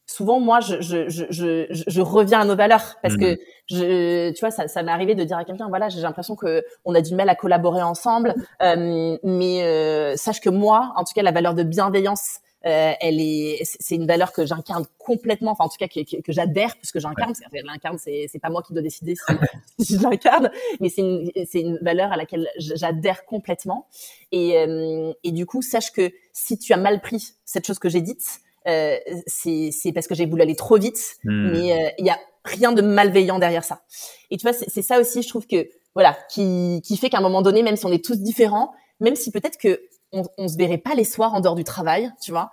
souvent 0.06 0.38
moi 0.40 0.60
je, 0.60 0.80
je, 0.80 1.08
je, 1.08 1.66
je, 1.70 2.00
reviens 2.00 2.40
à 2.40 2.44
nos 2.44 2.54
valeurs 2.54 2.96
parce 3.02 3.16
que 3.16 3.32
mhm. 3.32 3.38
je 3.66 4.30
tu 4.30 4.40
vois 4.40 4.52
ça, 4.52 4.68
ça 4.68 4.82
m'est 4.82 4.92
arrivé 4.92 5.14
de 5.14 5.24
dire 5.24 5.36
à 5.36 5.44
quelqu'un 5.44 5.68
voilà 5.68 5.88
j'ai 5.88 6.00
l'impression 6.00 6.36
que 6.36 6.64
on 6.84 6.94
a 6.94 7.00
du 7.00 7.14
mal 7.14 7.28
à 7.28 7.34
collaborer 7.34 7.82
ensemble 7.82 8.34
euh, 8.62 9.18
mais 9.24 9.64
euh, 9.64 10.16
sache 10.16 10.40
que 10.40 10.50
moi 10.50 10.92
en 10.96 11.04
tout 11.04 11.12
cas 11.12 11.22
la 11.22 11.32
valeur 11.32 11.54
de 11.54 11.64
bienveillance 11.64 12.38
euh, 12.64 12.92
elle 13.00 13.20
est 13.20 13.60
c'est 13.64 13.94
une 13.94 14.06
valeur 14.06 14.32
que 14.32 14.46
j'incarne 14.46 14.86
complètement 14.98 15.52
enfin 15.52 15.64
en 15.64 15.68
tout 15.68 15.76
cas 15.78 15.88
que, 15.88 16.20
que, 16.20 16.32
j'adhère 16.32 16.76
puisque 16.76 16.98
j'incarne 16.98 17.32
parce 17.32 17.52
que 17.52 17.66
l'incarne 17.66 17.98
c'est 17.98 18.26
c'est 18.32 18.38
pas 18.38 18.48
moi 18.48 18.62
qui 18.62 18.72
dois 18.72 18.82
décider 18.82 19.14
si, 19.78 19.98
je 19.98 20.02
l'incarne 20.02 20.50
mais 20.80 20.88
c'est 20.88 21.02
une 21.02 21.30
c'est 21.46 21.60
une 21.60 21.78
valeur 21.82 22.12
à 22.12 22.16
laquelle 22.16 22.48
j'adhère 22.56 23.26
complètement 23.26 23.86
et 24.32 24.56
euh, 24.58 25.12
et 25.22 25.32
du 25.32 25.46
coup 25.46 25.62
sache 25.62 25.92
que 25.92 26.10
si 26.32 26.58
tu 26.58 26.72
as 26.72 26.78
mal 26.78 27.00
pris 27.00 27.34
cette 27.44 27.66
chose 27.66 27.78
que 27.78 27.88
j'ai 27.88 28.00
dite 28.00 28.40
euh, 28.66 28.96
c'est 29.26 29.92
parce 29.94 30.06
que 30.06 30.14
j'ai 30.14 30.26
voulu 30.26 30.42
aller 30.42 30.56
trop 30.56 30.76
vite, 30.76 31.16
hmm. 31.24 31.50
mais 31.52 31.72
euh, 31.72 31.90
il 31.98 32.06
y 32.06 32.10
a 32.10 32.18
rien 32.44 32.72
de 32.72 32.82
malveillant 32.82 33.38
derrière 33.38 33.64
ça. 33.64 33.82
Et 34.30 34.36
tu 34.36 34.42
vois, 34.42 34.52
c'est 34.52 34.82
ça 34.82 35.00
aussi, 35.00 35.22
je 35.22 35.28
trouve 35.28 35.46
que 35.46 35.68
voilà, 35.94 36.16
qui, 36.30 36.82
qui 36.84 36.96
fait 36.96 37.08
qu'à 37.08 37.18
un 37.18 37.22
moment 37.22 37.42
donné, 37.42 37.62
même 37.62 37.76
si 37.76 37.86
on 37.86 37.92
est 37.92 38.04
tous 38.04 38.20
différents, 38.20 38.72
même 39.00 39.16
si 39.16 39.30
peut-être 39.30 39.58
que 39.58 39.80
on, 40.12 40.22
on 40.38 40.48
se 40.48 40.56
verrait 40.56 40.78
pas 40.78 40.94
les 40.94 41.04
soirs 41.04 41.34
en 41.34 41.40
dehors 41.40 41.54
du 41.54 41.64
travail, 41.64 42.10
tu 42.20 42.30
vois, 42.30 42.50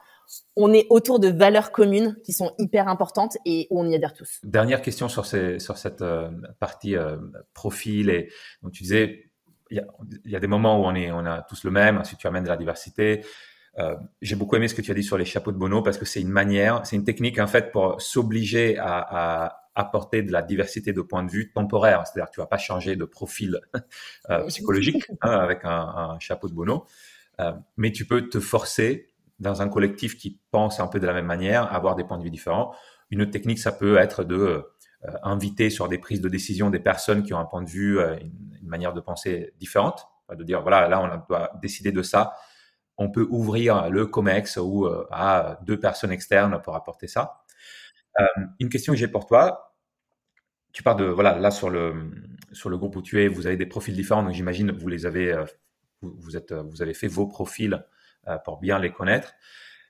on 0.55 0.73
est 0.73 0.87
autour 0.89 1.19
de 1.19 1.27
valeurs 1.27 1.71
communes 1.71 2.17
qui 2.23 2.33
sont 2.33 2.53
hyper 2.57 2.87
importantes 2.87 3.37
et 3.45 3.67
on 3.71 3.87
y 3.89 3.95
adhère 3.95 4.13
tous. 4.13 4.39
Dernière 4.43 4.81
question 4.81 5.09
sur, 5.09 5.25
cette 5.25 6.01
euh, 6.01 6.29
partie 6.59 6.95
profil 7.53 8.09
et 8.09 8.31
donc 8.61 8.71
tu 8.71 8.83
disais 8.83 9.29
il 9.69 9.81
y, 10.25 10.35
a, 10.35 10.39
des 10.39 10.47
moments 10.47 10.79
où 10.79 10.85
on 10.85 10.93
est 10.93 11.11
on 11.11 11.25
a 11.25 11.41
tous 11.41 11.63
le 11.63 11.71
même, 11.71 12.03
si 12.03 12.15
tu 12.15 12.27
amènes 12.27 12.43
de 12.43 12.49
la 12.49 12.57
diversité, 12.57 13.23
euh, 13.79 13.95
j'ai 14.21 14.35
beaucoup 14.35 14.55
aimé 14.55 14.67
ce 14.67 14.75
que 14.75 14.81
tu 14.81 14.91
as 14.91 14.93
dit 14.93 15.03
sur 15.03 15.17
les 15.17 15.25
chapeaux 15.25 15.51
de 15.51 15.57
Bono 15.57 15.81
parce 15.81 15.97
que 15.97 16.05
c'est 16.05 16.21
une 16.21 16.29
manière, 16.29 16.85
c'est 16.85 16.95
une 16.95 17.03
technique 17.03 17.39
en 17.39 17.47
fait 17.47 17.71
pour 17.71 18.01
s'obliger 18.01 18.77
à, 18.79 19.59
apporter 19.75 20.21
de 20.21 20.31
la 20.31 20.43
diversité 20.43 20.93
de 20.93 21.01
points 21.01 21.23
de 21.23 21.31
vue 21.31 21.51
temporaire. 21.51 22.05
C'est-à-dire 22.05 22.29
que 22.29 22.35
tu 22.35 22.39
vas 22.39 22.45
pas 22.45 22.59
changer 22.59 22.95
de 22.95 23.05
profil 23.05 23.59
euh, 24.29 24.45
psychologique 24.45 25.07
hein, 25.21 25.31
avec 25.31 25.61
un, 25.63 26.15
chapeau 26.19 26.47
de 26.47 26.53
Bono, 26.53 26.75
euh, 26.75 26.87
mais 27.77 27.91
tu 27.91 28.05
peux 28.05 28.29
te 28.29 28.39
forcer 28.39 29.13
dans 29.39 29.61
un 29.61 29.69
collectif 29.69 30.17
qui 30.17 30.39
pense 30.51 30.79
un 30.79 30.87
peu 30.87 30.99
de 30.99 31.07
la 31.07 31.13
même 31.13 31.25
manière 31.25 31.63
à 31.63 31.75
avoir 31.75 31.95
des 31.95 32.03
points 32.03 32.17
de 32.17 32.23
vue 32.23 32.29
différents. 32.29 32.73
Une 33.09 33.21
autre 33.21 33.31
technique, 33.31 33.59
ça 33.59 33.71
peut 33.71 33.97
être 33.97 34.23
de 34.23 34.35
euh, 34.35 34.61
inviter 35.23 35.69
sur 35.69 35.89
des 35.89 35.97
prises 35.97 36.21
de 36.21 36.29
décision 36.29 36.69
des 36.69 36.79
personnes 36.79 37.23
qui 37.23 37.33
ont 37.33 37.39
un 37.39 37.45
point 37.45 37.61
de 37.61 37.69
vue, 37.69 37.99
euh, 37.99 38.15
une, 38.19 38.67
manière 38.67 38.93
de 38.93 39.01
penser 39.01 39.53
différente, 39.59 40.07
de 40.33 40.43
dire 40.43 40.61
voilà 40.61 40.87
là 40.87 41.01
on 41.01 41.27
doit 41.27 41.51
décider 41.61 41.91
de 41.91 42.01
ça 42.01 42.33
on 42.97 43.09
peut 43.09 43.27
ouvrir 43.29 43.89
le 43.89 44.05
COMEX 44.05 44.57
ou 44.57 44.85
euh, 44.85 45.07
à 45.11 45.59
deux 45.65 45.79
personnes 45.79 46.11
externes 46.11 46.61
pour 46.63 46.75
apporter 46.75 47.07
ça. 47.07 47.43
Euh, 48.19 48.25
une 48.59 48.69
question 48.69 48.93
que 48.93 48.99
j'ai 48.99 49.07
pour 49.07 49.25
toi, 49.25 49.75
tu 50.71 50.83
parles 50.83 50.99
de 50.99 51.05
voilà 51.05 51.37
là 51.37 51.51
sur 51.51 51.69
le 51.69 52.11
sur 52.51 52.69
le 52.69 52.77
groupe 52.77 52.95
où 52.95 53.01
tu 53.01 53.23
es, 53.23 53.27
vous 53.27 53.47
avez 53.47 53.57
des 53.57 53.65
profils 53.65 53.95
différents, 53.95 54.23
donc 54.23 54.33
j'imagine 54.33 54.71
vous 54.71 54.87
les 54.87 55.05
avez 55.05 55.31
euh, 55.31 55.45
vous, 56.03 56.37
êtes 56.37 56.53
vous 56.53 56.81
avez 56.81 56.93
fait 56.93 57.07
vos 57.07 57.27
profils 57.27 57.83
pour 58.45 58.59
bien 58.59 58.79
les 58.79 58.91
connaître. 58.91 59.33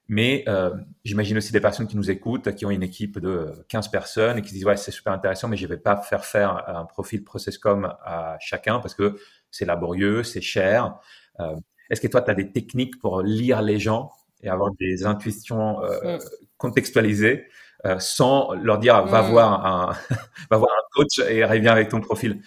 Mais 0.10 0.44
euh, 0.48 0.72
j'imagine 1.06 1.38
aussi 1.38 1.54
des 1.54 1.62
personnes 1.62 1.88
qui 1.88 1.96
nous 1.96 2.12
écoutent, 2.12 2.54
qui 2.56 2.66
ont 2.66 2.72
une 2.72 2.84
équipe 2.84 3.20
de 3.20 3.54
15 3.70 3.88
personnes 3.88 4.38
et 4.38 4.42
qui 4.42 4.50
se 4.50 4.54
disent 4.54 4.66
ouais 4.66 4.76
c'est 4.76 4.92
super 4.92 5.14
intéressant, 5.14 5.48
mais 5.48 5.56
je 5.56 5.66
vais 5.66 5.78
pas 5.78 5.96
faire 5.98 6.26
faire 6.26 6.68
un 6.68 6.86
profil 6.86 7.24
processcom 7.24 7.86
à 8.04 8.38
chacun 8.40 8.80
parce 8.80 8.96
que 8.96 9.16
c'est 9.50 9.66
laborieux, 9.66 10.24
c'est 10.24 10.42
cher. 10.42 11.00
Euh, 11.40 11.56
Est-ce 11.90 12.02
que 12.02 12.08
toi 12.08 12.22
tu 12.22 12.32
as 12.32 12.34
des 12.34 12.52
techniques 12.52 13.00
pour 13.00 13.22
lire 13.22 13.62
les 13.62 13.80
gens 13.80 14.12
et 14.42 14.50
avoir 14.50 14.72
des 14.78 15.06
intuitions 15.06 15.82
euh, 15.84 16.18
mm. 16.18 16.20
contextualisées 16.58 17.46
euh, 17.86 17.98
sans 18.00 18.54
leur 18.54 18.80
dire 18.80 19.06
va 19.06 19.22
mm. 19.22 19.32
voir 19.32 19.66
un 19.66 19.94
va 20.52 20.58
voir 20.58 20.72
un 20.72 20.84
coach 20.92 21.20
et 21.20 21.46
reviens 21.46 21.72
avec 21.72 21.88
ton 21.90 22.02
profil? 22.02 22.42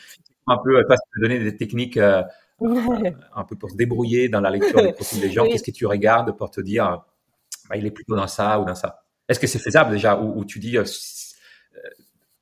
Un 0.47 0.59
peu, 0.63 0.85
toi, 0.85 0.97
te 0.97 1.21
donner 1.21 1.41
des 1.41 1.57
techniques 1.57 1.97
euh, 1.97 2.23
un 2.61 3.45
peu 3.45 3.57
pour 3.57 3.71
se 3.71 3.77
débrouiller 3.77 4.29
dans 4.29 4.41
la 4.41 4.51
lecture 4.51 4.83
des 4.83 4.93
profils 4.93 5.21
des 5.21 5.31
gens. 5.31 5.45
Qu'est-ce 5.45 5.63
que 5.63 5.71
tu 5.71 5.87
regardes 5.87 6.37
pour 6.37 6.51
te 6.51 6.61
dire 6.61 7.05
bah, 7.69 7.77
il 7.77 7.87
est 7.87 7.91
plutôt 7.91 8.17
dans 8.17 8.27
ça 8.27 8.61
ou 8.61 8.65
dans 8.65 8.75
ça? 8.75 9.03
Est-ce 9.29 9.41
que 9.41 9.47
c'est 9.47 9.59
faisable 9.59 9.91
déjà 9.91 10.21
ou, 10.21 10.45
tu 10.45 10.59
dis 10.59 10.79
euh, 10.79 10.83
euh, 10.83 11.81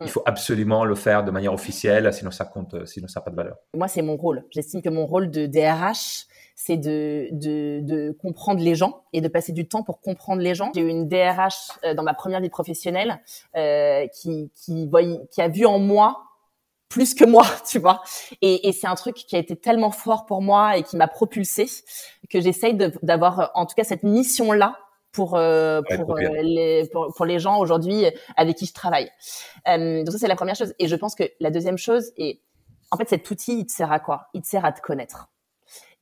il 0.01 0.09
faut 0.09 0.23
absolument 0.27 0.85
le 0.85 0.95
faire 0.95 1.25
de 1.25 1.31
manière 1.31 1.53
officielle, 1.53 2.13
sinon 2.13 2.31
ça 2.31 2.45
compte, 2.45 2.75
euh, 2.75 2.85
sinon 2.85 3.09
ça 3.09 3.21
n'a 3.21 3.25
pas 3.25 3.31
de 3.31 3.37
valeur? 3.37 3.57
Moi, 3.75 3.89
c'est 3.89 4.03
mon 4.03 4.17
rôle. 4.17 4.45
J'estime 4.51 4.83
que 4.83 4.91
mon 4.91 5.07
rôle 5.07 5.31
de 5.31 5.47
DRH, 5.47 6.27
c'est 6.55 6.77
de, 6.77 7.29
de, 7.33 7.81
de, 7.81 8.13
comprendre 8.13 8.61
les 8.63 8.75
gens 8.75 9.03
et 9.13 9.21
de 9.21 9.29
passer 9.29 9.53
du 9.53 9.67
temps 9.67 9.83
pour 9.83 10.01
comprendre 10.01 10.43
les 10.43 10.55
gens. 10.55 10.73
J'ai 10.75 10.83
eu 10.83 10.89
une 10.89 11.09
DRH 11.09 11.95
dans 11.97 12.03
ma 12.03 12.15
première 12.15 12.41
vie 12.41 12.51
professionnelle 12.51 13.21
euh, 13.57 14.07
qui, 14.09 14.51
qui, 14.55 14.91
qui 15.31 15.43
a 15.43 15.49
vu 15.49 15.65
en 15.65 15.79
moi 15.79 16.23
plus 16.89 17.15
que 17.15 17.25
moi, 17.25 17.45
tu 17.69 17.79
vois. 17.79 18.03
Et, 18.43 18.69
et 18.69 18.73
c'est 18.73 18.87
un 18.87 18.95
truc 18.95 19.17
qui 19.17 19.37
a 19.37 19.39
été 19.39 19.57
tellement 19.57 19.91
fort 19.91 20.27
pour 20.27 20.43
moi 20.43 20.77
et 20.77 20.83
qui 20.83 20.97
m'a 20.97 21.09
propulsé 21.09 21.67
que 22.31 22.41
j'essaye 22.41 22.75
d'avoir 23.03 23.51
en 23.55 23.67
tout 23.67 23.75
cas 23.75 23.85
cette 23.85 24.03
mission-là 24.03 24.77
pour 25.15 25.37
euh, 25.37 25.81
pour, 25.97 26.17
euh, 26.17 26.43
les 26.43 26.91
pour, 26.93 27.25
les 27.25 27.39
gens 27.39 27.59
aujourd'hui 27.59 28.05
avec 28.37 28.57
qui 28.57 28.67
je 28.67 28.75
travaille. 28.75 29.11
Euh, 29.69 30.03
donc 30.03 30.13
ça 30.13 30.19
c'est 30.19 30.29
la 30.29 30.37
première 30.37 30.57
chose. 30.57 30.75
Et 30.79 30.89
je 30.89 30.97
pense 30.97 31.15
que 31.15 31.25
la 31.41 31.51
deuxième 31.51 31.79
chose 31.79 32.13
est 32.19 32.41
en 32.91 32.97
fait 32.99 33.09
cet 33.09 33.31
outil 33.31 33.61
il 33.61 33.67
te 33.67 33.73
sert 33.73 33.93
à 33.93 34.01
quoi? 34.01 34.29
Il 34.35 34.43
te 34.43 34.49
sert 34.49 34.65
à 34.65 34.73
te 34.73 34.83
connaître. 34.83 35.31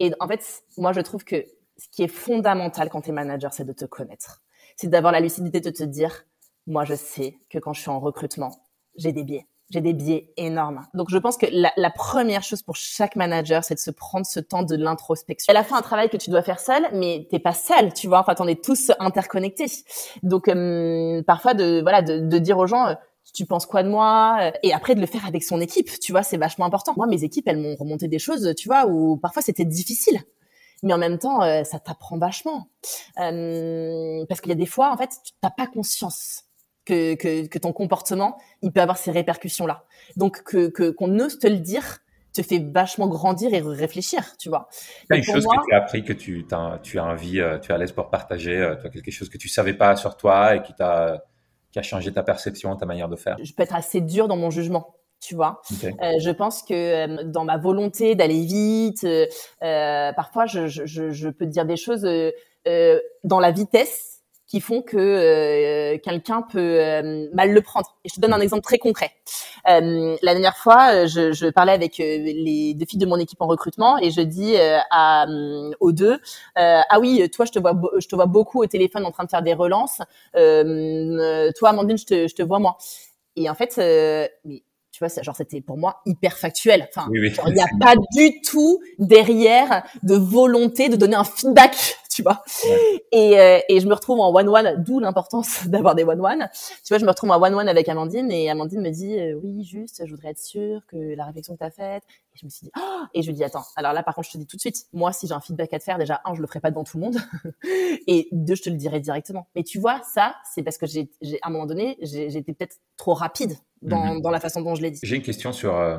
Et 0.01 0.12
en 0.18 0.27
fait 0.27 0.64
moi 0.79 0.92
je 0.92 1.01
trouve 1.01 1.25
que 1.25 1.45
ce 1.77 1.88
qui 1.90 2.03
est 2.03 2.09
fondamental 2.09 2.88
quand 2.88 3.03
tu 3.03 3.11
es 3.11 3.12
manager 3.12 3.53
c'est 3.53 3.64
de 3.64 3.73
te 3.73 3.85
connaître. 3.85 4.42
C'est 4.77 4.88
d'avoir 4.88 5.12
la 5.12 5.21
lucidité 5.21 5.61
de 5.61 5.71
te 5.71 5.85
dire 5.85 6.25
moi 6.66 6.85
je 6.85 6.95
sais 6.95 7.37
que 7.51 7.59
quand 7.59 7.75
je 7.75 7.83
suis 7.83 7.90
en 7.90 8.01
recrutement 8.01 8.66
j'ai 8.97 9.12
des 9.12 9.25
biais 9.25 9.47
j'ai 9.73 9.81
des 9.81 9.95
biais 9.95 10.33
énormes. 10.37 10.83
Donc 10.95 11.09
je 11.11 11.19
pense 11.19 11.37
que 11.37 11.47
la, 11.51 11.73
la 11.77 11.91
première 11.91 12.43
chose 12.43 12.63
pour 12.63 12.77
chaque 12.77 13.17
manager, 13.17 13.65
c'est 13.65 13.75
de 13.75 13.81
se 13.81 13.91
prendre 13.91 14.27
ce 14.27 14.39
temps 14.39 14.63
de 14.63 14.77
l'introspection. 14.77 15.51
À 15.51 15.55
la 15.55 15.65
fin, 15.65 15.77
un 15.77 15.83
travail 15.83 16.11
que 16.11 16.17
tu 16.17 16.31
dois 16.31 16.43
faire 16.43 16.61
seul, 16.61 16.83
mais 16.93 17.27
t'es 17.31 17.39
pas 17.39 17.55
seul, 17.55 17.93
tu 17.95 18.07
vois. 18.07 18.21
Enfin, 18.21 18.35
on 18.41 18.49
est 18.49 18.63
tous 18.63 18.93
interconnectés. 18.99 19.67
Donc 20.23 20.49
euh, 20.49 21.23
parfois 21.23 21.55
de 21.55 21.81
voilà 21.81 22.03
de, 22.03 22.19
de, 22.19 22.39
dire 22.39 22.59
aux 22.59 22.67
gens. 22.67 22.89
Euh, 22.89 22.95
tu 23.35 23.47
penses 23.47 23.67
quoi 23.67 23.83
de 23.83 23.89
moi 23.89 24.37
euh, 24.43 24.51
Et 24.63 24.75
après 24.75 24.95
de 24.95 25.01
le 25.01 25.07
faire 25.07 25.25
avec 25.25 25.43
son 25.43 25.61
équipe, 25.61 25.89
tu 26.01 26.13
vois, 26.13 26.23
c'est 26.23 26.37
vachement 26.37 26.67
important. 26.67 26.93
Moi, 26.97 27.07
mes 27.07 27.25
équipes, 27.25 27.49
elles 27.49 27.57
m'ont 27.57 27.77
remonté 27.77 28.09
des 28.09 28.19
choses, 28.19 28.53
tu 28.59 28.69
vois, 28.69 28.87
où 28.87 29.17
parfois 29.17 29.43
c'était 29.43 29.65
difficile 29.65 30.19
mais 30.83 30.93
en 30.93 30.99
même 30.99 31.19
temps, 31.19 31.43
ça 31.63 31.79
t'apprend 31.79 32.19
vachement. 32.19 32.69
Euh, 33.21 34.25
parce 34.29 34.41
qu'il 34.41 34.51
y 34.51 34.53
a 34.53 34.57
des 34.57 34.67
fois, 34.67 34.91
en 34.93 34.97
fait, 34.97 35.11
tu 35.25 35.33
n'as 35.43 35.51
pas 35.51 35.69
conscience 35.69 36.43
que, 36.85 37.14
que, 37.14 37.47
que, 37.47 37.59
ton 37.59 37.73
comportement, 37.73 38.38
il 38.62 38.73
peut 38.73 38.81
avoir 38.81 38.99
ces 38.99 39.11
répercussions-là. 39.11 39.85
Donc, 40.16 40.42
que 40.42 40.90
qu'on 40.90 41.18
ose 41.21 41.38
te 41.38 41.47
le 41.47 41.59
dire 41.59 42.03
te 42.33 42.42
fait 42.42 42.59
vachement 42.59 43.09
grandir 43.09 43.53
et 43.55 43.61
réfléchir, 43.61 44.37
tu 44.38 44.49
vois. 44.49 44.68
Il 45.11 45.14
y 45.14 45.14
a 45.14 45.16
une 45.18 45.25
chose 45.25 45.45
que 45.45 45.66
tu 45.68 45.75
as 45.75 45.79
appris, 45.79 46.05
que 46.05 46.12
tu, 46.12 46.47
as, 46.51 46.79
tu 46.83 46.99
as 46.99 47.05
envie, 47.05 47.40
euh, 47.40 47.59
tu 47.59 47.73
as 47.73 47.75
à 47.75 47.79
l'aise 47.79 47.92
pour 47.92 48.11
partager, 48.11 48.57
euh, 48.57 48.77
tu 48.77 48.87
as 48.87 48.90
quelque 48.90 49.11
chose 49.11 49.29
que 49.29 49.38
tu 49.38 49.49
savais 49.49 49.75
pas 49.75 49.97
sur 49.97 50.16
toi 50.16 50.57
et 50.57 50.62
qui 50.62 50.75
t'a 50.75 51.25
qui 51.71 51.79
a 51.79 51.83
changé 51.83 52.12
ta 52.12 52.23
perception, 52.23 52.77
ta 52.77 52.85
manière 52.85 53.09
de 53.09 53.16
faire. 53.16 53.37
Je 53.42 53.51
peux 53.55 53.62
être 53.62 53.75
assez 53.75 54.03
dur 54.03 54.29
dans 54.29 54.37
mon 54.37 54.51
jugement, 54.51 54.95
tu 55.21 55.35
vois. 55.35 55.62
Euh, 55.83 56.18
je 56.21 56.31
pense 56.31 56.62
que 56.62 57.23
dans 57.23 57.45
ma 57.45 57.57
volonté 57.57 58.14
d'aller 58.14 58.45
vite, 58.45 59.07
parfois 59.61 60.45
je, 60.45 60.66
je, 60.66 60.85
je, 60.85 61.29
peux 61.31 61.47
te 61.47 61.51
dire 61.51 61.64
des 61.64 61.79
choses 61.79 62.07
dans 63.25 63.40
la 63.40 63.51
vitesse 63.53 64.12
qui 64.53 64.61
font 64.61 64.83
que 64.83 64.99
euh, 64.99 65.97
quelqu'un 66.05 66.43
peut 66.43 66.59
euh, 66.79 67.27
mal 67.33 67.53
le 67.53 67.62
prendre. 67.62 67.97
Et 68.05 68.11
je 68.11 68.17
te 68.17 68.21
donne 68.21 68.35
un 68.35 68.41
exemple 68.41 68.61
très 68.61 68.77
concret. 68.77 69.11
Euh, 69.67 70.15
la 70.21 70.33
dernière 70.33 70.59
fois, 70.59 71.07
je, 71.07 71.33
je 71.33 71.47
parlais 71.47 71.73
avec 71.73 71.97
les 71.97 72.75
deux 72.75 72.85
filles 72.85 72.99
de 72.99 73.07
mon 73.07 73.17
équipe 73.17 73.41
en 73.41 73.47
recrutement 73.47 73.97
et 73.97 74.11
je 74.11 74.21
dis 74.21 74.55
à, 74.91 75.27
aux 75.81 75.93
deux 75.93 76.21
ah 76.57 77.01
oui, 77.01 77.27
toi 77.31 77.47
je 77.47 77.53
te 77.53 77.59
vois 77.59 77.73
je 77.99 78.07
te 78.07 78.15
vois 78.15 78.27
beaucoup 78.27 78.62
au 78.62 78.67
téléphone 78.67 79.07
en 79.07 79.11
train 79.11 79.25
de 79.25 79.31
faire 79.31 79.43
des 79.43 79.55
relances. 79.55 80.03
toi 80.35 81.71
Amandine, 81.71 81.97
je 81.97 82.05
te, 82.05 82.29
je 82.29 82.35
te 82.35 82.43
vois 82.43 82.59
moi. 82.59 82.77
Et 83.37 83.49
en 83.49 83.55
fait, 83.55 83.79
mais 83.79 84.65
tu 84.93 84.99
vois, 84.99 85.09
genre 85.23 85.35
c'était 85.35 85.62
pour 85.62 85.79
moi 85.79 86.03
hyper 86.05 86.37
factuel. 86.37 86.87
Enfin, 86.95 87.09
il 87.15 87.55
n'y 87.55 87.62
a 87.62 87.67
pas 87.81 87.95
du 88.15 88.43
tout 88.43 88.83
derrière 88.99 89.83
de 90.03 90.15
volonté 90.15 90.91
de 90.91 90.97
donner 90.97 91.17
un 91.17 91.25
feedback 91.25 91.97
tu 92.12 92.22
vois. 92.22 92.42
Et, 93.11 93.38
euh, 93.38 93.61
et 93.68 93.81
je 93.81 93.87
me 93.87 93.94
retrouve 93.94 94.20
en 94.20 94.33
one-one, 94.35 94.83
d'où 94.83 95.01
l'importance 95.01 95.66
d'avoir 95.68 95.94
des 95.94 96.05
one-one. 96.05 96.48
Tu 96.85 96.88
vois, 96.88 96.98
je 96.98 97.05
me 97.05 97.11
retrouve 97.11 97.31
en 97.31 97.42
one-one 97.42 97.68
avec 97.68 97.88
Amandine 97.88 98.31
et 98.31 98.51
Amandine 98.51 98.83
me 98.83 98.90
dit, 98.90 99.18
euh, 99.18 99.38
oui, 99.42 99.64
juste, 99.64 100.03
je 100.05 100.11
voudrais 100.11 100.31
être 100.31 100.38
sûre 100.38 100.83
que 100.87 101.14
la 101.14 101.25
réflexion 101.25 101.55
que 101.55 101.59
tu 101.59 101.64
as 101.64 101.70
faite. 101.70 102.03
Et 102.35 102.38
je 102.38 102.46
me 102.46 102.51
suis 102.51 102.66
dit, 102.66 102.72
oh 102.79 103.05
et 103.14 103.22
je 103.22 103.29
lui 103.29 103.35
dis, 103.35 103.44
attends, 103.44 103.64
alors 103.77 103.92
là, 103.92 104.03
par 104.03 104.14
contre, 104.14 104.29
je 104.29 104.33
te 104.33 104.38
dis 104.38 104.46
tout 104.46 104.57
de 104.57 104.61
suite, 104.61 104.87
moi, 104.92 105.12
si 105.12 105.27
j'ai 105.27 105.35
un 105.35 105.40
feedback 105.40 105.72
à 105.72 105.79
te 105.79 105.85
faire, 105.85 105.98
déjà, 105.98 106.20
un, 106.25 106.35
je 106.35 106.40
le 106.40 106.46
ferai 106.46 106.61
pas 106.61 106.70
devant 106.70 106.85
tout 106.85 106.98
le 106.98 107.05
monde. 107.05 107.16
et 108.07 108.29
deux, 108.33 108.55
je 108.55 108.62
te 108.62 108.70
le 108.70 108.77
dirai 108.77 109.01
directement. 109.01 109.48
Mais 109.55 109.62
tu 109.62 109.79
vois, 109.79 110.01
ça, 110.12 110.35
c'est 110.55 110.62
parce 110.62 110.79
que 110.79 110.87
j'ai, 110.87 111.09
à 111.42 111.48
un 111.48 111.51
moment 111.51 111.66
donné, 111.66 111.96
j'ai 112.03 112.37
été 112.37 112.53
peut-être 112.53 112.77
trop 112.96 113.14
rapide 113.14 113.57
dans, 113.81 114.16
mm-hmm. 114.16 114.22
dans 114.22 114.31
la 114.31 114.40
façon 114.40 114.61
dont 114.61 114.75
je 114.75 114.83
l'ai 114.83 114.90
dit. 114.90 115.01
J'ai 115.03 115.16
une 115.16 115.22
question 115.22 115.53
sur, 115.53 115.77
euh, 115.77 115.98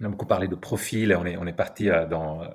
on 0.00 0.06
a 0.06 0.08
beaucoup 0.08 0.26
parlé 0.26 0.48
de 0.48 0.54
profil, 0.54 1.14
on 1.14 1.26
est, 1.26 1.36
on 1.36 1.46
est 1.46 1.52
parti 1.52 1.90
euh, 1.90 2.06
dans, 2.06 2.42
euh, 2.42 2.46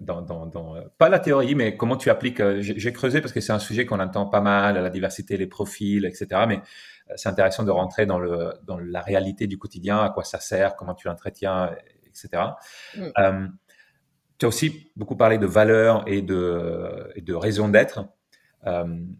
dans, 0.00 0.22
dans, 0.22 0.46
dans, 0.46 0.76
euh, 0.76 0.80
pas 0.98 1.08
la 1.08 1.20
théorie, 1.20 1.54
mais 1.54 1.76
comment 1.76 1.96
tu 1.96 2.10
appliques. 2.10 2.42
J'ai 2.60 2.92
creusé 2.92 3.20
parce 3.20 3.32
que 3.32 3.40
c'est 3.40 3.52
un 3.52 3.60
sujet 3.60 3.86
qu'on 3.86 4.00
entend 4.00 4.26
pas 4.26 4.40
mal, 4.40 4.74
la 4.74 4.90
diversité, 4.90 5.36
les 5.36 5.46
profils, 5.46 6.04
etc. 6.04 6.42
Mais 6.48 6.60
c'est 7.16 7.28
intéressant 7.28 7.62
de 7.62 7.70
rentrer 7.70 8.06
dans, 8.06 8.18
le, 8.18 8.54
dans 8.64 8.78
la 8.78 9.00
réalité 9.00 9.46
du 9.46 9.56
quotidien, 9.56 9.98
à 9.98 10.10
quoi 10.10 10.24
ça 10.24 10.40
sert, 10.40 10.74
comment 10.74 10.94
tu 10.94 11.06
l'entretiens, 11.06 11.70
etc. 12.06 12.42
Mm. 12.96 13.48
tu 14.38 14.46
as 14.46 14.48
aussi 14.48 14.90
beaucoup 14.96 15.16
parlé 15.16 15.38
de 15.38 15.46
valeurs 15.46 16.02
et 16.08 16.22
de, 16.22 17.12
et 17.14 17.20
de 17.20 17.34
raison 17.34 17.68
d'être. 17.68 18.04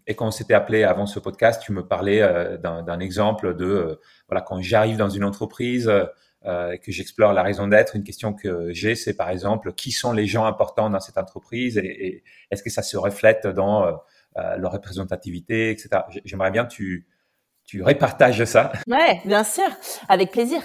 et 0.07 0.15
quand 0.15 0.27
on 0.27 0.31
s'était 0.31 0.55
appelé 0.55 0.83
avant 0.83 1.05
ce 1.05 1.19
podcast, 1.19 1.61
tu 1.63 1.71
me 1.71 1.87
parlais 1.87 2.57
d'un 2.59 2.99
exemple 2.99 3.55
de 3.55 3.99
voilà 4.27 4.41
quand 4.41 4.59
j'arrive 4.61 4.97
dans 4.97 5.09
une 5.09 5.23
entreprise, 5.23 5.89
euh, 6.45 6.77
que 6.77 6.91
j'explore 6.91 7.33
la 7.33 7.41
raison 7.41 7.67
d'être. 7.67 7.95
Une 7.95 8.03
question 8.03 8.33
que 8.33 8.71
j'ai, 8.71 8.93
c'est 8.93 9.15
par 9.15 9.31
exemple, 9.31 9.73
qui 9.73 9.91
sont 9.91 10.11
les 10.11 10.27
gens 10.27 10.45
importants 10.45 10.91
dans 10.91 10.99
cette 10.99 11.17
entreprise 11.17 11.79
et, 11.79 12.23
est-ce 12.51 12.61
que 12.61 12.69
ça 12.69 12.83
se 12.83 12.97
reflète 12.97 13.47
dans 13.47 13.85
euh, 13.85 13.91
euh, 14.37 14.55
leur 14.57 14.71
représentativité, 14.71 15.71
etc. 15.71 16.03
J'aimerais 16.23 16.51
bien 16.51 16.65
que 16.65 16.71
tu, 16.71 17.07
tu 17.65 17.81
répartages 17.81 18.45
ça. 18.45 18.71
Ouais, 18.87 19.21
bien 19.25 19.43
sûr, 19.43 19.63
avec 20.07 20.29
plaisir. 20.29 20.61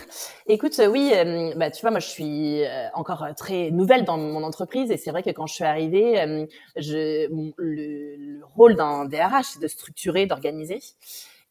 Écoute, 0.46 0.78
oui, 0.86 1.12
bah, 1.56 1.70
tu 1.70 1.80
vois, 1.80 1.90
moi, 1.90 2.00
je 2.00 2.08
suis 2.08 2.62
encore 2.92 3.26
très 3.34 3.70
nouvelle 3.70 4.04
dans 4.04 4.18
mon 4.18 4.42
entreprise 4.42 4.90
et 4.90 4.98
c'est 4.98 5.10
vrai 5.10 5.22
que 5.22 5.30
quand 5.30 5.46
je 5.46 5.54
suis 5.54 5.64
arrivée, 5.64 6.46
je, 6.76 7.26
le, 7.30 8.16
le 8.18 8.44
rôle 8.54 8.74
d'un 8.76 9.06
DRH, 9.06 9.52
c'est 9.54 9.62
de 9.62 9.68
structurer, 9.68 10.26
d'organiser. 10.26 10.80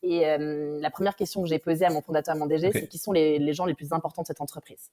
Et 0.01 0.27
euh, 0.27 0.79
la 0.79 0.89
première 0.89 1.15
question 1.15 1.41
que 1.41 1.47
j'ai 1.49 1.59
posée 1.59 1.85
à 1.85 1.89
mon 1.89 2.01
fondateur, 2.01 2.35
à 2.35 2.38
mon 2.38 2.45
DG, 2.45 2.71
c'est 2.71 2.88
qui 2.88 2.97
sont 2.97 3.12
les, 3.12 3.38
les, 3.38 3.53
gens 3.53 3.65
les 3.65 3.73
plus 3.73 3.91
importants 3.91 4.21
de 4.21 4.27
cette 4.27 4.41
entreprise? 4.41 4.91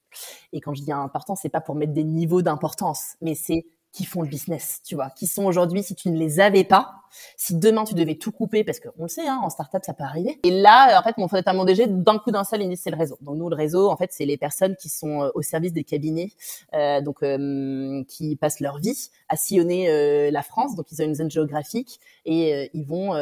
Et 0.51 0.59
quand 0.59 0.73
je 0.73 0.81
dis 0.81 0.91
important, 0.91 1.35
c'est 1.35 1.49
pas 1.49 1.61
pour 1.61 1.75
mettre 1.75 1.93
des 1.93 2.03
niveaux 2.03 2.41
d'importance, 2.41 3.15
mais 3.21 3.35
c'est 3.35 3.65
qui 3.91 4.05
font 4.05 4.21
le 4.21 4.27
business, 4.27 4.81
tu 4.85 4.95
vois, 4.95 5.09
qui 5.09 5.27
sont 5.27 5.45
aujourd'hui, 5.45 5.83
si 5.83 5.95
tu 5.95 6.09
ne 6.09 6.17
les 6.17 6.39
avais 6.39 6.63
pas, 6.63 6.93
si 7.35 7.55
demain 7.55 7.83
tu 7.83 7.93
devais 7.93 8.15
tout 8.15 8.31
couper, 8.31 8.63
parce 8.63 8.79
qu'on 8.79 9.03
le 9.03 9.07
sait, 9.07 9.27
hein, 9.27 9.39
en 9.41 9.49
startup 9.49 9.83
ça 9.83 9.93
peut 9.93 10.03
arriver. 10.03 10.39
Et 10.43 10.51
là, 10.51 10.99
en 10.99 11.03
fait, 11.03 11.17
mon 11.17 11.27
fondateur, 11.27 11.53
mon 11.53 11.65
DG, 11.65 11.87
d'un 11.87 12.19
coup 12.19 12.31
d'un 12.31 12.43
seul, 12.43 12.61
il 12.61 12.69
dit 12.69 12.77
c'est 12.77 12.91
le 12.91 12.97
réseau. 12.97 13.17
Donc 13.21 13.37
nous, 13.37 13.49
le 13.49 13.55
réseau, 13.55 13.89
en 13.89 13.97
fait, 13.97 14.11
c'est 14.11 14.25
les 14.25 14.37
personnes 14.37 14.75
qui 14.75 14.89
sont 14.89 15.23
euh, 15.23 15.29
au 15.35 15.41
service 15.41 15.73
des 15.73 15.83
cabinets, 15.83 16.31
euh, 16.73 17.01
donc 17.01 17.23
euh, 17.23 18.03
qui 18.07 18.35
passent 18.35 18.59
leur 18.59 18.77
vie 18.77 19.09
à 19.29 19.35
sillonner 19.35 19.89
euh, 19.89 20.31
la 20.31 20.43
France. 20.43 20.75
Donc 20.75 20.91
ils 20.91 21.01
ont 21.01 21.05
une 21.05 21.15
zone 21.15 21.31
géographique 21.31 21.99
et 22.25 22.53
euh, 22.53 22.67
ils 22.73 22.85
vont 22.85 23.13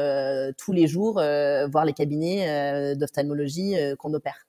tous 0.58 0.72
les 0.72 0.88
jours 0.88 1.14
voir 1.14 1.86
les 1.86 1.94
cabinets 1.94 2.96
d'ophtalmologie 2.96 3.76
qu'on 4.00 4.14
opère. 4.14 4.45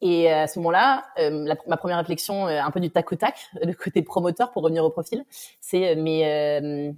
Et 0.00 0.30
à 0.30 0.46
ce 0.46 0.58
moment-là, 0.58 1.04
euh, 1.18 1.54
ma 1.66 1.76
première 1.76 1.98
réflexion, 1.98 2.46
euh, 2.46 2.60
un 2.60 2.70
peu 2.70 2.80
du 2.80 2.90
tac 2.90 3.10
au 3.12 3.16
tac, 3.16 3.50
le 3.62 3.72
côté 3.72 4.02
promoteur 4.02 4.50
pour 4.50 4.62
revenir 4.62 4.84
au 4.84 4.90
profil, 4.90 5.24
c'est 5.60 5.90
euh, 5.90 6.00
mais 6.00 6.94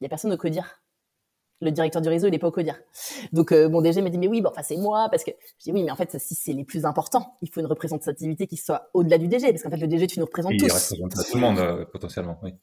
il 0.00 0.04
y 0.04 0.06
a 0.06 0.08
personne 0.08 0.32
au 0.32 0.36
codir. 0.36 0.80
Le 1.60 1.72
directeur 1.72 2.00
du 2.00 2.08
réseau, 2.08 2.28
il 2.28 2.34
est 2.34 2.38
pas 2.38 2.46
au 2.46 2.52
codir. 2.52 2.78
Donc 3.32 3.50
mon 3.50 3.82
DG 3.82 4.00
me 4.00 4.10
dit 4.10 4.18
mais 4.18 4.28
oui, 4.28 4.40
bon, 4.40 4.50
enfin 4.50 4.62
c'est 4.62 4.76
moi 4.76 5.08
parce 5.10 5.24
que 5.24 5.32
je 5.58 5.64
dis 5.64 5.72
oui, 5.72 5.82
mais 5.82 5.90
en 5.90 5.96
fait 5.96 6.16
si 6.20 6.36
c'est 6.36 6.52
les 6.52 6.64
plus 6.64 6.84
importants, 6.84 7.36
il 7.42 7.50
faut 7.50 7.60
une 7.60 7.66
représentativité 7.66 8.46
qui 8.46 8.56
soit 8.56 8.90
au-delà 8.94 9.18
du 9.18 9.26
DG 9.26 9.50
parce 9.50 9.62
qu'en 9.64 9.70
fait 9.70 9.76
le 9.76 9.88
DG 9.88 10.06
tu 10.06 10.20
nous 10.20 10.26
représentes 10.26 10.56
tous. 10.56 10.66
Il 10.66 11.02
représente 11.02 11.26
tout 11.26 11.34
le 11.34 11.40
monde 11.40 11.86
potentiellement, 11.90 12.38
oui. 12.44 12.54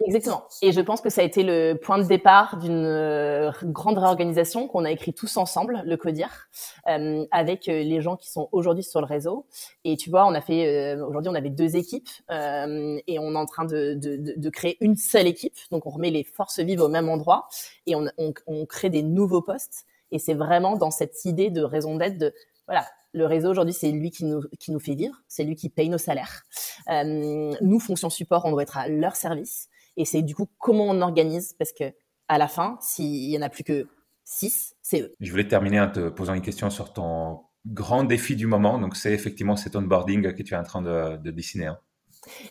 Exactement. 0.00 0.44
Et 0.60 0.72
je 0.72 0.80
pense 0.80 1.00
que 1.00 1.08
ça 1.08 1.20
a 1.20 1.24
été 1.24 1.44
le 1.44 1.74
point 1.74 1.98
de 1.98 2.04
départ 2.04 2.58
d'une 2.58 2.84
euh, 2.84 3.52
grande 3.62 3.96
réorganisation 3.96 4.66
qu'on 4.66 4.84
a 4.84 4.90
écrit 4.90 5.14
tous 5.14 5.36
ensemble, 5.36 5.82
le 5.86 5.96
CODIR, 5.96 6.48
euh, 6.88 7.24
avec 7.30 7.68
euh, 7.68 7.82
les 7.82 8.00
gens 8.00 8.16
qui 8.16 8.28
sont 8.28 8.48
aujourd'hui 8.50 8.82
sur 8.82 9.00
le 9.00 9.06
réseau. 9.06 9.46
Et 9.84 9.96
tu 9.96 10.10
vois, 10.10 10.26
on 10.26 10.34
a 10.34 10.40
fait 10.40 10.96
aujourd'hui, 11.00 11.30
on 11.30 11.34
avait 11.34 11.50
deux 11.50 11.76
équipes 11.76 12.08
et 12.28 13.18
on 13.18 13.34
est 13.34 13.38
en 13.38 13.46
train 13.46 13.64
de, 13.64 13.94
de, 13.94 14.34
de, 14.36 14.50
créer 14.50 14.76
une 14.80 14.96
seule 14.96 15.28
équipe. 15.28 15.56
Donc, 15.70 15.86
on 15.86 15.90
remet 15.90 16.10
les 16.10 16.24
forces 16.24 16.58
vives 16.58 16.80
au 16.80 16.88
même 16.88 17.08
endroit 17.08 17.48
et 17.86 17.94
on, 17.94 18.06
on, 18.18 18.34
on 18.46 18.66
crée 18.66 18.90
des 18.90 19.02
nouveaux 19.02 19.42
postes. 19.42 19.86
Et 20.10 20.18
c'est 20.18 20.34
vraiment 20.34 20.76
dans 20.76 20.90
cette 20.90 21.24
idée 21.24 21.50
de 21.50 21.62
raison 21.62 21.96
d'être 21.96 22.18
de 22.18 22.34
voilà, 22.66 22.84
le 23.14 23.26
réseau 23.26 23.50
aujourd'hui, 23.50 23.74
c'est 23.74 23.90
lui 23.90 24.10
qui 24.10 24.24
nous, 24.24 24.42
qui 24.58 24.72
nous 24.72 24.80
fait 24.80 24.94
vivre, 24.94 25.14
c'est 25.28 25.44
lui 25.44 25.54
qui 25.54 25.68
paye 25.68 25.88
nos 25.88 25.98
salaires. 25.98 26.42
Euh, 26.90 27.54
nous, 27.60 27.78
fonction 27.78 28.10
support, 28.10 28.44
on 28.44 28.50
doit 28.50 28.62
être 28.62 28.76
à 28.76 28.88
leur 28.88 29.16
service. 29.16 29.68
Et 29.96 30.04
c'est 30.04 30.22
du 30.22 30.34
coup 30.34 30.48
comment 30.58 30.86
on 30.86 31.00
organise, 31.00 31.54
parce 31.58 31.72
que 31.72 31.92
à 32.28 32.38
la 32.38 32.48
fin, 32.48 32.78
s'il 32.80 33.30
y 33.30 33.38
en 33.38 33.42
a 33.42 33.48
plus 33.48 33.64
que 33.64 33.86
six, 34.24 34.74
c'est 34.82 35.02
eux. 35.02 35.14
Je 35.20 35.30
voulais 35.30 35.46
terminer 35.46 35.80
en 35.80 35.90
te 35.90 36.08
posant 36.08 36.34
une 36.34 36.42
question 36.42 36.70
sur 36.70 36.92
ton 36.92 37.40
grand 37.66 38.04
défi 38.04 38.36
du 38.36 38.46
moment. 38.46 38.78
Donc, 38.78 38.96
c'est 38.96 39.12
effectivement 39.12 39.56
cet 39.56 39.76
onboarding 39.76 40.32
que 40.34 40.42
tu 40.42 40.54
es 40.54 40.56
en 40.56 40.62
train 40.62 40.82
de, 40.82 41.16
de 41.18 41.30
dessiner. 41.30 41.66
Hein. 41.66 41.78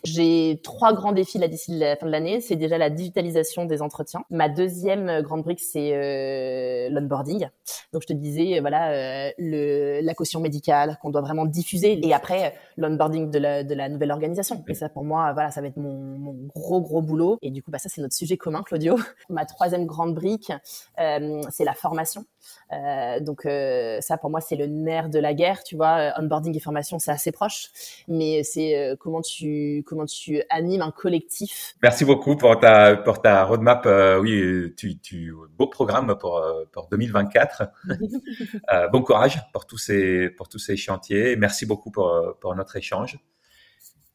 J'ai 0.04 0.60
trois 0.62 0.92
grands 0.92 1.12
défis 1.12 1.38
là 1.38 1.48
d'ici 1.48 1.78
la 1.78 1.96
fin 1.96 2.06
de 2.06 2.10
l'année. 2.10 2.40
C'est 2.40 2.56
déjà 2.56 2.78
la 2.78 2.90
digitalisation 2.90 3.64
des 3.64 3.82
entretiens. 3.82 4.24
Ma 4.30 4.48
deuxième 4.48 5.22
grande 5.22 5.42
brique, 5.42 5.60
c'est 5.60 5.92
euh, 5.94 6.88
l'onboarding. 6.90 7.48
Donc 7.92 8.02
je 8.02 8.06
te 8.08 8.12
disais, 8.12 8.58
euh, 8.58 8.60
voilà, 8.60 8.90
euh, 8.92 10.00
la 10.02 10.14
caution 10.14 10.40
médicale 10.40 10.98
qu'on 11.00 11.10
doit 11.10 11.20
vraiment 11.20 11.46
diffuser. 11.46 12.04
Et 12.06 12.12
après, 12.12 12.54
l'onboarding 12.76 13.30
de 13.30 13.38
la, 13.38 13.88
nouvelle 13.88 14.10
organisation. 14.10 14.64
Et 14.68 14.74
ça, 14.74 14.88
pour 14.88 15.04
moi, 15.04 15.32
voilà, 15.32 15.50
ça 15.50 15.60
va 15.60 15.68
être 15.68 15.76
mon, 15.76 16.34
gros 16.54 16.80
gros 16.80 17.02
boulot. 17.02 17.38
Et 17.42 17.50
du 17.50 17.62
coup, 17.62 17.70
bah, 17.70 17.78
ça 17.78 17.88
c'est 17.88 18.00
notre 18.00 18.14
sujet 18.14 18.36
commun, 18.36 18.62
Claudio. 18.62 18.96
Ma 19.28 19.44
troisième 19.44 19.86
grande 19.86 20.14
brique, 20.14 20.52
c'est 20.96 21.64
la 21.64 21.74
formation. 21.74 22.24
Euh, 22.72 23.20
donc 23.20 23.46
euh, 23.46 24.00
ça, 24.00 24.16
pour 24.16 24.30
moi, 24.30 24.40
c'est 24.40 24.56
le 24.56 24.66
nerf 24.66 25.08
de 25.08 25.18
la 25.18 25.34
guerre. 25.34 25.62
Tu 25.62 25.76
vois, 25.76 26.12
onboarding 26.18 26.56
et 26.56 26.60
formation, 26.60 26.98
c'est 26.98 27.10
assez 27.10 27.32
proche, 27.32 27.68
mais 28.08 28.42
c'est 28.42 28.96
comment 29.00 29.22
tu 29.22 29.82
comment 29.86 30.06
tu 30.06 30.42
animes 30.50 30.82
un 30.82 30.90
collectif. 30.90 31.74
Merci 31.82 32.04
beaucoup 32.04 32.36
pour 32.36 32.58
ta 32.58 32.96
pour 32.96 33.20
ta 33.20 33.44
roadmap. 33.44 33.84
Euh, 33.86 34.18
oui, 34.20 34.72
tu, 34.76 34.98
tu 34.98 35.32
beau 35.56 35.66
programme 35.66 36.16
pour 36.18 36.38
euh, 36.38 36.64
pour 36.72 36.88
2024. 36.88 37.62
euh, 38.72 38.88
bon 38.88 39.02
courage 39.02 39.40
pour 39.52 39.66
tous 39.66 39.78
ces 39.78 40.30
pour 40.30 40.48
tous 40.48 40.58
ces 40.58 40.76
chantiers. 40.76 41.36
Merci 41.36 41.66
beaucoup 41.66 41.90
pour 41.90 42.36
pour 42.40 42.54
notre 42.54 42.76
échange 42.76 43.18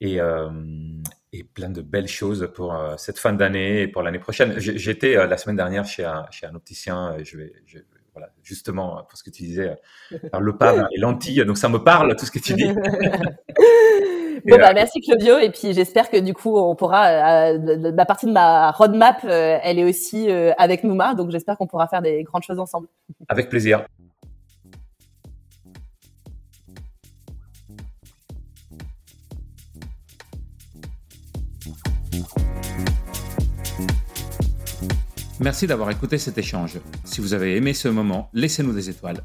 et 0.02 0.20
euh, 0.20 0.50
et 1.32 1.44
plein 1.44 1.70
de 1.70 1.82
belles 1.82 2.08
choses 2.08 2.50
pour 2.56 2.76
cette 2.98 3.20
fin 3.20 3.34
d'année 3.34 3.84
et 3.84 3.88
pour 3.88 4.02
l'année 4.02 4.20
prochaine. 4.20 4.58
J'étais 4.58 5.14
la 5.28 5.38
semaine 5.38 5.58
dernière 5.58 5.86
chez 5.86 6.06
un 6.06 6.26
chez 6.32 6.48
un 6.48 6.56
opticien. 6.56 7.18
Je 7.24 7.38
vais, 7.38 7.54
je, 7.66 7.80
voilà, 8.20 8.34
justement 8.44 9.04
pour 9.08 9.18
ce 9.18 9.24
que 9.24 9.30
tu 9.30 9.44
disais, 9.44 9.78
le 10.12 10.58
pas 10.58 10.88
et 10.92 11.00
lentilles. 11.00 11.46
Donc 11.46 11.58
ça 11.58 11.70
me 11.70 11.80
parle 11.80 12.16
tout 12.16 12.26
ce 12.26 12.32
que 12.32 12.40
tu 12.40 12.54
dis. 12.54 12.70
Bon, 14.46 14.58
bah, 14.58 14.74
merci 14.74 15.02
Claudio. 15.02 15.38
Et 15.38 15.50
puis 15.50 15.74
j'espère 15.74 16.10
que 16.10 16.18
du 16.18 16.34
coup, 16.34 16.58
on 16.58 16.76
pourra, 16.76 17.52
euh, 17.52 17.92
la 17.92 18.06
partie 18.06 18.26
de 18.26 18.32
ma 18.32 18.72
roadmap, 18.72 19.22
euh, 19.24 19.58
elle 19.64 19.80
est 19.80 19.84
aussi 19.84 20.30
euh, 20.30 20.54
avec 20.58 20.84
Nouma. 20.84 21.14
Donc 21.14 21.32
j'espère 21.32 21.58
qu'on 21.58 21.68
pourra 21.68 21.88
faire 21.88 22.02
des 22.02 22.24
grandes 22.24 22.44
choses 22.44 22.60
ensemble. 22.60 22.88
Avec 23.28 23.50
plaisir. 23.50 23.86
Merci 35.50 35.66
d'avoir 35.66 35.90
écouté 35.90 36.20
cet 36.20 36.38
échange. 36.38 36.80
Si 37.06 37.22
vous 37.22 37.34
avez 37.34 37.56
aimé 37.56 37.74
ce 37.74 37.88
moment, 37.88 38.30
laissez-nous 38.34 38.72
des 38.72 38.92
étoiles. 38.92 39.24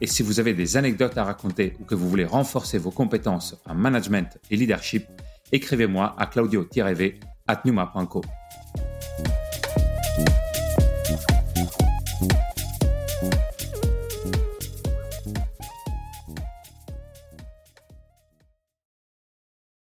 Et 0.00 0.06
si 0.06 0.22
vous 0.22 0.38
avez 0.38 0.54
des 0.54 0.76
anecdotes 0.76 1.18
à 1.18 1.24
raconter 1.24 1.74
ou 1.80 1.84
que 1.84 1.96
vous 1.96 2.08
voulez 2.08 2.24
renforcer 2.24 2.78
vos 2.78 2.92
compétences 2.92 3.60
en 3.66 3.74
management 3.74 4.38
et 4.52 4.56
leadership, 4.56 5.04
écrivez-moi 5.50 6.14
à 6.16 6.26
claudio-v 6.26 7.18
at 7.48 7.62
numa.co. 7.64 8.22